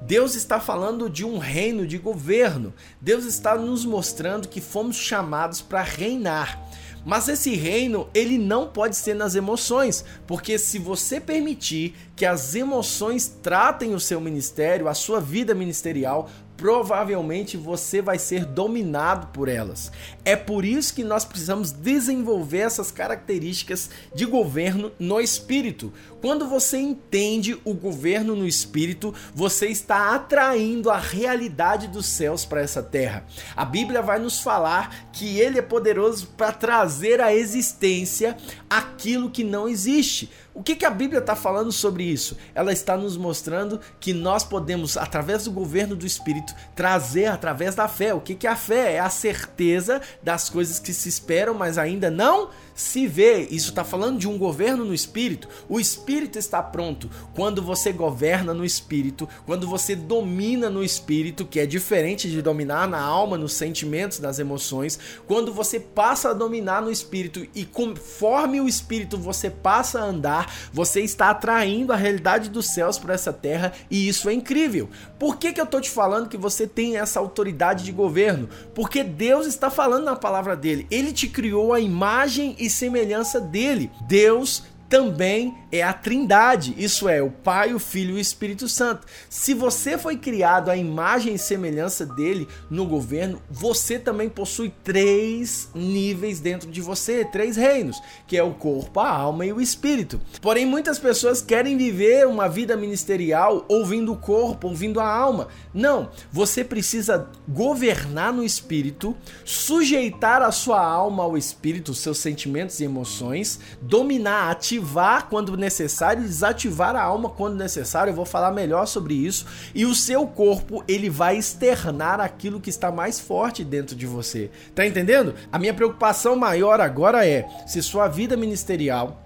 Deus 0.00 0.34
está 0.34 0.58
falando 0.58 1.08
de 1.08 1.24
um 1.24 1.38
reino 1.38 1.86
de 1.86 1.96
governo. 1.96 2.74
Deus 3.00 3.24
está 3.24 3.54
nos 3.56 3.84
mostrando 3.84 4.48
que 4.48 4.60
fomos 4.60 4.96
chamados 4.96 5.60
para 5.60 5.82
reinar. 5.82 6.60
Mas 7.04 7.28
esse 7.28 7.54
reino, 7.54 8.08
ele 8.14 8.38
não 8.38 8.68
pode 8.68 8.96
ser 8.96 9.14
nas 9.14 9.34
emoções, 9.34 10.04
porque 10.26 10.58
se 10.58 10.78
você 10.78 11.20
permitir 11.20 11.94
que 12.14 12.24
as 12.24 12.54
emoções 12.54 13.26
tratem 13.42 13.94
o 13.94 14.00
seu 14.00 14.20
ministério, 14.20 14.88
a 14.88 14.94
sua 14.94 15.20
vida 15.20 15.54
ministerial, 15.54 16.30
provavelmente 16.56 17.56
você 17.56 18.00
vai 18.00 18.18
ser 18.18 18.44
dominado 18.44 19.28
por 19.28 19.48
elas. 19.48 19.90
É 20.24 20.36
por 20.36 20.64
isso 20.64 20.94
que 20.94 21.02
nós 21.02 21.24
precisamos 21.24 21.72
desenvolver 21.72 22.58
essas 22.58 22.90
características 22.90 23.90
de 24.14 24.24
governo 24.24 24.92
no 24.98 25.20
espírito. 25.20 25.92
Quando 26.20 26.48
você 26.48 26.78
entende 26.78 27.58
o 27.64 27.74
governo 27.74 28.36
no 28.36 28.46
espírito, 28.46 29.12
você 29.34 29.66
está 29.66 30.14
atraindo 30.14 30.88
a 30.88 30.96
realidade 30.96 31.88
dos 31.88 32.06
céus 32.06 32.44
para 32.44 32.60
essa 32.60 32.82
terra. 32.82 33.26
A 33.56 33.64
Bíblia 33.64 34.00
vai 34.00 34.20
nos 34.20 34.40
falar 34.40 35.10
que 35.12 35.40
ele 35.40 35.58
é 35.58 35.62
poderoso 35.62 36.28
para 36.36 36.52
trazer 36.52 37.20
à 37.20 37.34
existência 37.34 38.36
aquilo 38.70 39.30
que 39.30 39.42
não 39.42 39.68
existe. 39.68 40.30
O 40.54 40.62
que, 40.62 40.76
que 40.76 40.84
a 40.84 40.90
Bíblia 40.90 41.20
está 41.20 41.34
falando 41.34 41.72
sobre 41.72 42.04
isso? 42.04 42.36
Ela 42.54 42.72
está 42.72 42.94
nos 42.94 43.16
mostrando 43.16 43.80
que 43.98 44.12
nós 44.12 44.44
podemos, 44.44 44.98
através 44.98 45.44
do 45.44 45.50
governo 45.50 45.96
do 45.96 46.04
Espírito, 46.04 46.54
trazer 46.76 47.26
através 47.26 47.74
da 47.74 47.88
fé. 47.88 48.12
O 48.12 48.20
que, 48.20 48.34
que 48.34 48.46
é 48.46 48.50
a 48.50 48.56
fé? 48.56 48.94
É 48.94 49.00
a 49.00 49.08
certeza 49.08 50.02
das 50.22 50.50
coisas 50.50 50.78
que 50.78 50.92
se 50.92 51.08
esperam, 51.08 51.54
mas 51.54 51.78
ainda 51.78 52.10
não 52.10 52.50
se 52.74 53.06
vê. 53.06 53.46
Isso 53.50 53.70
está 53.70 53.84
falando 53.84 54.18
de 54.18 54.28
um 54.28 54.38
governo 54.38 54.84
no 54.84 54.94
espírito. 54.94 55.48
O 55.68 55.78
espírito 55.78 56.38
está 56.38 56.62
pronto 56.62 57.10
quando 57.34 57.62
você 57.62 57.92
governa 57.92 58.54
no 58.54 58.64
espírito, 58.64 59.28
quando 59.46 59.66
você 59.66 59.94
domina 59.94 60.68
no 60.70 60.82
espírito, 60.82 61.44
que 61.44 61.60
é 61.60 61.66
diferente 61.66 62.30
de 62.30 62.42
dominar 62.42 62.88
na 62.88 63.00
alma, 63.00 63.36
nos 63.36 63.52
sentimentos, 63.52 64.20
nas 64.20 64.38
emoções. 64.38 64.98
Quando 65.26 65.52
você 65.52 65.78
passa 65.78 66.30
a 66.30 66.34
dominar 66.34 66.82
no 66.82 66.90
espírito 66.90 67.46
e 67.54 67.64
conforme 67.64 68.60
o 68.60 68.68
espírito 68.68 69.18
você 69.18 69.50
passa 69.50 70.00
a 70.00 70.04
andar, 70.04 70.52
você 70.72 71.00
está 71.00 71.30
atraindo 71.30 71.92
a 71.92 71.96
realidade 71.96 72.48
dos 72.48 72.66
céus 72.66 72.98
para 72.98 73.14
essa 73.14 73.32
terra 73.32 73.72
e 73.90 74.08
isso 74.08 74.28
é 74.28 74.32
incrível. 74.32 74.88
Por 75.18 75.36
que, 75.36 75.52
que 75.52 75.60
eu 75.60 75.64
estou 75.64 75.80
te 75.80 75.90
falando 75.90 76.28
que 76.28 76.36
você 76.36 76.66
tem 76.66 76.96
essa 76.96 77.20
autoridade 77.20 77.84
de 77.84 77.92
governo? 77.92 78.48
Porque 78.74 79.04
Deus 79.04 79.46
está 79.46 79.70
falando 79.70 80.04
na 80.04 80.16
palavra 80.16 80.56
dele. 80.56 80.86
Ele 80.90 81.12
te 81.12 81.28
criou 81.28 81.72
a 81.72 81.80
imagem 81.80 82.56
e 82.64 82.70
semelhança 82.70 83.40
dele. 83.40 83.90
Deus 84.00 84.62
também 84.92 85.56
é 85.72 85.82
a 85.82 85.90
Trindade, 85.90 86.74
isso 86.76 87.08
é, 87.08 87.22
o 87.22 87.30
Pai, 87.30 87.72
o 87.72 87.78
Filho 87.78 88.10
e 88.10 88.18
o 88.18 88.20
Espírito 88.20 88.68
Santo. 88.68 89.06
Se 89.30 89.54
você 89.54 89.96
foi 89.96 90.18
criado 90.18 90.70
à 90.70 90.76
imagem 90.76 91.32
e 91.34 91.38
semelhança 91.38 92.04
dele 92.04 92.46
no 92.68 92.84
governo, 92.84 93.40
você 93.50 93.98
também 93.98 94.28
possui 94.28 94.70
três 94.84 95.70
níveis 95.74 96.40
dentro 96.40 96.70
de 96.70 96.82
você, 96.82 97.24
três 97.24 97.56
reinos, 97.56 98.02
que 98.26 98.36
é 98.36 98.42
o 98.42 98.52
corpo, 98.52 99.00
a 99.00 99.08
alma 99.08 99.46
e 99.46 99.52
o 99.54 99.62
espírito. 99.62 100.20
Porém, 100.42 100.66
muitas 100.66 100.98
pessoas 100.98 101.40
querem 101.40 101.78
viver 101.78 102.26
uma 102.26 102.46
vida 102.46 102.76
ministerial 102.76 103.64
ouvindo 103.70 104.12
o 104.12 104.18
corpo, 104.18 104.68
ouvindo 104.68 105.00
a 105.00 105.08
alma. 105.08 105.48
Não, 105.72 106.10
você 106.30 106.62
precisa 106.62 107.30
governar 107.48 108.30
no 108.30 108.44
espírito, 108.44 109.16
sujeitar 109.42 110.42
a 110.42 110.52
sua 110.52 110.84
alma 110.84 111.22
ao 111.22 111.34
espírito, 111.34 111.94
seus 111.94 112.18
sentimentos 112.18 112.78
e 112.78 112.84
emoções, 112.84 113.58
dominar, 113.80 114.54
ativar 114.82 115.28
quando 115.28 115.56
necessário, 115.56 116.22
desativar 116.22 116.96
a 116.96 117.02
alma 117.02 117.30
quando 117.30 117.56
necessário. 117.56 118.10
Eu 118.10 118.16
vou 118.16 118.24
falar 118.24 118.50
melhor 118.50 118.86
sobre 118.86 119.14
isso. 119.14 119.46
E 119.74 119.86
o 119.86 119.94
seu 119.94 120.26
corpo, 120.26 120.82
ele 120.88 121.08
vai 121.08 121.36
externar 121.36 122.20
aquilo 122.20 122.60
que 122.60 122.70
está 122.70 122.90
mais 122.90 123.20
forte 123.20 123.64
dentro 123.64 123.94
de 123.94 124.06
você. 124.06 124.50
Tá 124.74 124.84
entendendo? 124.84 125.34
A 125.50 125.58
minha 125.58 125.72
preocupação 125.72 126.34
maior 126.36 126.80
agora 126.80 127.26
é 127.26 127.46
se 127.66 127.80
sua 127.82 128.08
vida 128.08 128.36
ministerial 128.36 129.18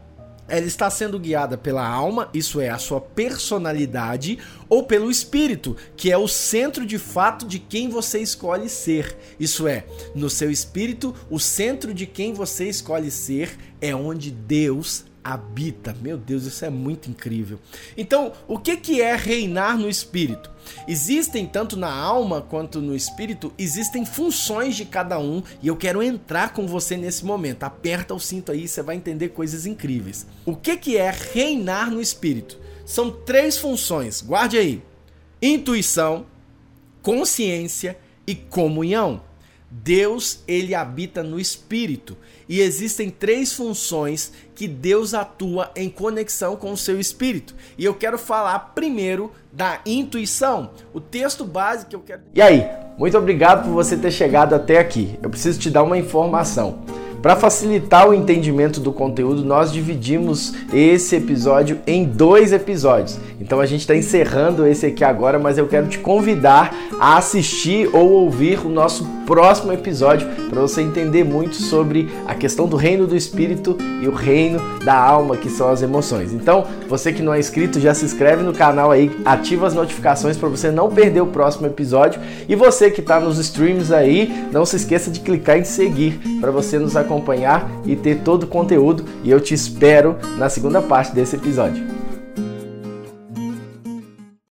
ela 0.48 0.64
está 0.64 0.88
sendo 0.88 1.18
guiada 1.18 1.58
pela 1.58 1.84
alma, 1.84 2.28
isso 2.32 2.60
é, 2.60 2.68
a 2.68 2.78
sua 2.78 3.00
personalidade, 3.00 4.38
ou 4.68 4.84
pelo 4.84 5.10
espírito, 5.10 5.76
que 5.96 6.12
é 6.12 6.16
o 6.16 6.28
centro 6.28 6.86
de 6.86 6.98
fato 6.98 7.44
de 7.44 7.58
quem 7.58 7.88
você 7.88 8.20
escolhe 8.20 8.68
ser. 8.68 9.16
Isso 9.40 9.66
é, 9.66 9.84
no 10.14 10.30
seu 10.30 10.48
espírito, 10.48 11.12
o 11.28 11.40
centro 11.40 11.92
de 11.92 12.06
quem 12.06 12.32
você 12.32 12.68
escolhe 12.68 13.10
ser 13.10 13.58
é 13.80 13.92
onde 13.92 14.30
Deus 14.30 15.04
habita. 15.32 15.94
Meu 16.00 16.16
Deus, 16.16 16.44
isso 16.44 16.64
é 16.64 16.70
muito 16.70 17.10
incrível. 17.10 17.58
Então, 17.96 18.32
o 18.46 18.58
que, 18.58 18.76
que 18.76 19.00
é 19.00 19.16
reinar 19.16 19.76
no 19.76 19.88
espírito? 19.88 20.50
Existem, 20.86 21.46
tanto 21.46 21.76
na 21.76 21.92
alma 21.92 22.40
quanto 22.40 22.80
no 22.80 22.94
espírito, 22.94 23.52
existem 23.58 24.04
funções 24.04 24.76
de 24.76 24.84
cada 24.84 25.18
um 25.18 25.42
e 25.62 25.68
eu 25.68 25.76
quero 25.76 26.02
entrar 26.02 26.52
com 26.52 26.66
você 26.66 26.96
nesse 26.96 27.24
momento. 27.24 27.64
Aperta 27.64 28.14
o 28.14 28.20
cinto 28.20 28.52
aí, 28.52 28.68
você 28.68 28.82
vai 28.82 28.96
entender 28.96 29.30
coisas 29.30 29.66
incríveis. 29.66 30.26
O 30.44 30.54
que, 30.54 30.76
que 30.76 30.96
é 30.96 31.10
reinar 31.10 31.90
no 31.90 32.00
espírito? 32.00 32.58
São 32.84 33.10
três 33.10 33.58
funções, 33.58 34.20
guarde 34.20 34.56
aí: 34.56 34.82
intuição, 35.42 36.26
consciência 37.02 37.98
e 38.26 38.34
comunhão. 38.34 39.25
Deus, 39.82 40.40
ele 40.48 40.74
habita 40.74 41.22
no 41.22 41.38
espírito 41.38 42.16
e 42.48 42.60
existem 42.60 43.10
três 43.10 43.52
funções 43.52 44.32
que 44.54 44.66
Deus 44.66 45.12
atua 45.12 45.70
em 45.76 45.88
conexão 45.88 46.56
com 46.56 46.72
o 46.72 46.76
seu 46.76 46.98
espírito. 46.98 47.54
E 47.76 47.84
eu 47.84 47.94
quero 47.94 48.18
falar 48.18 48.72
primeiro 48.74 49.32
da 49.52 49.80
intuição, 49.84 50.70
o 50.94 51.00
texto 51.00 51.44
básico 51.44 51.90
que 51.90 51.96
eu 51.96 52.00
quero. 52.00 52.22
E 52.34 52.40
aí, 52.40 52.64
muito 52.96 53.16
obrigado 53.18 53.64
por 53.64 53.72
você 53.72 53.96
ter 53.96 54.10
chegado 54.10 54.54
até 54.54 54.78
aqui. 54.78 55.18
Eu 55.22 55.28
preciso 55.28 55.58
te 55.58 55.70
dar 55.70 55.82
uma 55.82 55.98
informação. 55.98 56.78
Para 57.20 57.34
facilitar 57.34 58.08
o 58.08 58.14
entendimento 58.14 58.78
do 58.78 58.92
conteúdo, 58.92 59.44
nós 59.44 59.72
dividimos 59.72 60.54
esse 60.72 61.16
episódio 61.16 61.80
em 61.86 62.04
dois 62.04 62.52
episódios. 62.52 63.18
Então 63.40 63.60
a 63.60 63.66
gente 63.66 63.80
está 63.80 63.96
encerrando 63.96 64.66
esse 64.66 64.86
aqui 64.86 65.02
agora, 65.02 65.38
mas 65.38 65.58
eu 65.58 65.66
quero 65.66 65.88
te 65.88 65.98
convidar 65.98 66.72
a 67.00 67.16
assistir 67.16 67.88
ou 67.92 68.10
ouvir 68.12 68.64
o 68.64 68.68
nosso 68.68 69.15
próximo 69.26 69.72
episódio 69.72 70.26
para 70.48 70.60
você 70.60 70.80
entender 70.80 71.24
muito 71.24 71.56
sobre 71.56 72.08
a 72.26 72.34
questão 72.34 72.66
do 72.66 72.76
reino 72.76 73.06
do 73.06 73.16
espírito 73.16 73.76
e 74.00 74.06
o 74.06 74.14
reino 74.14 74.60
da 74.84 74.94
alma, 74.94 75.36
que 75.36 75.50
são 75.50 75.68
as 75.68 75.82
emoções. 75.82 76.32
Então, 76.32 76.64
você 76.88 77.12
que 77.12 77.22
não 77.22 77.34
é 77.34 77.40
inscrito, 77.40 77.80
já 77.80 77.92
se 77.92 78.04
inscreve 78.04 78.42
no 78.42 78.54
canal 78.54 78.90
aí, 78.90 79.10
ativa 79.24 79.66
as 79.66 79.74
notificações 79.74 80.36
para 80.36 80.48
você 80.48 80.70
não 80.70 80.88
perder 80.88 81.20
o 81.20 81.26
próximo 81.26 81.66
episódio. 81.66 82.20
E 82.48 82.54
você 82.54 82.90
que 82.90 83.00
está 83.00 83.18
nos 83.18 83.38
streams 83.38 83.92
aí, 83.92 84.46
não 84.52 84.64
se 84.64 84.76
esqueça 84.76 85.10
de 85.10 85.20
clicar 85.20 85.58
em 85.58 85.64
seguir 85.64 86.20
para 86.40 86.52
você 86.52 86.78
nos 86.78 86.96
acompanhar 86.96 87.68
e 87.84 87.96
ter 87.96 88.20
todo 88.20 88.44
o 88.44 88.46
conteúdo. 88.46 89.04
E 89.24 89.30
eu 89.30 89.40
te 89.40 89.52
espero 89.52 90.16
na 90.38 90.48
segunda 90.48 90.80
parte 90.80 91.12
desse 91.12 91.34
episódio. 91.34 92.05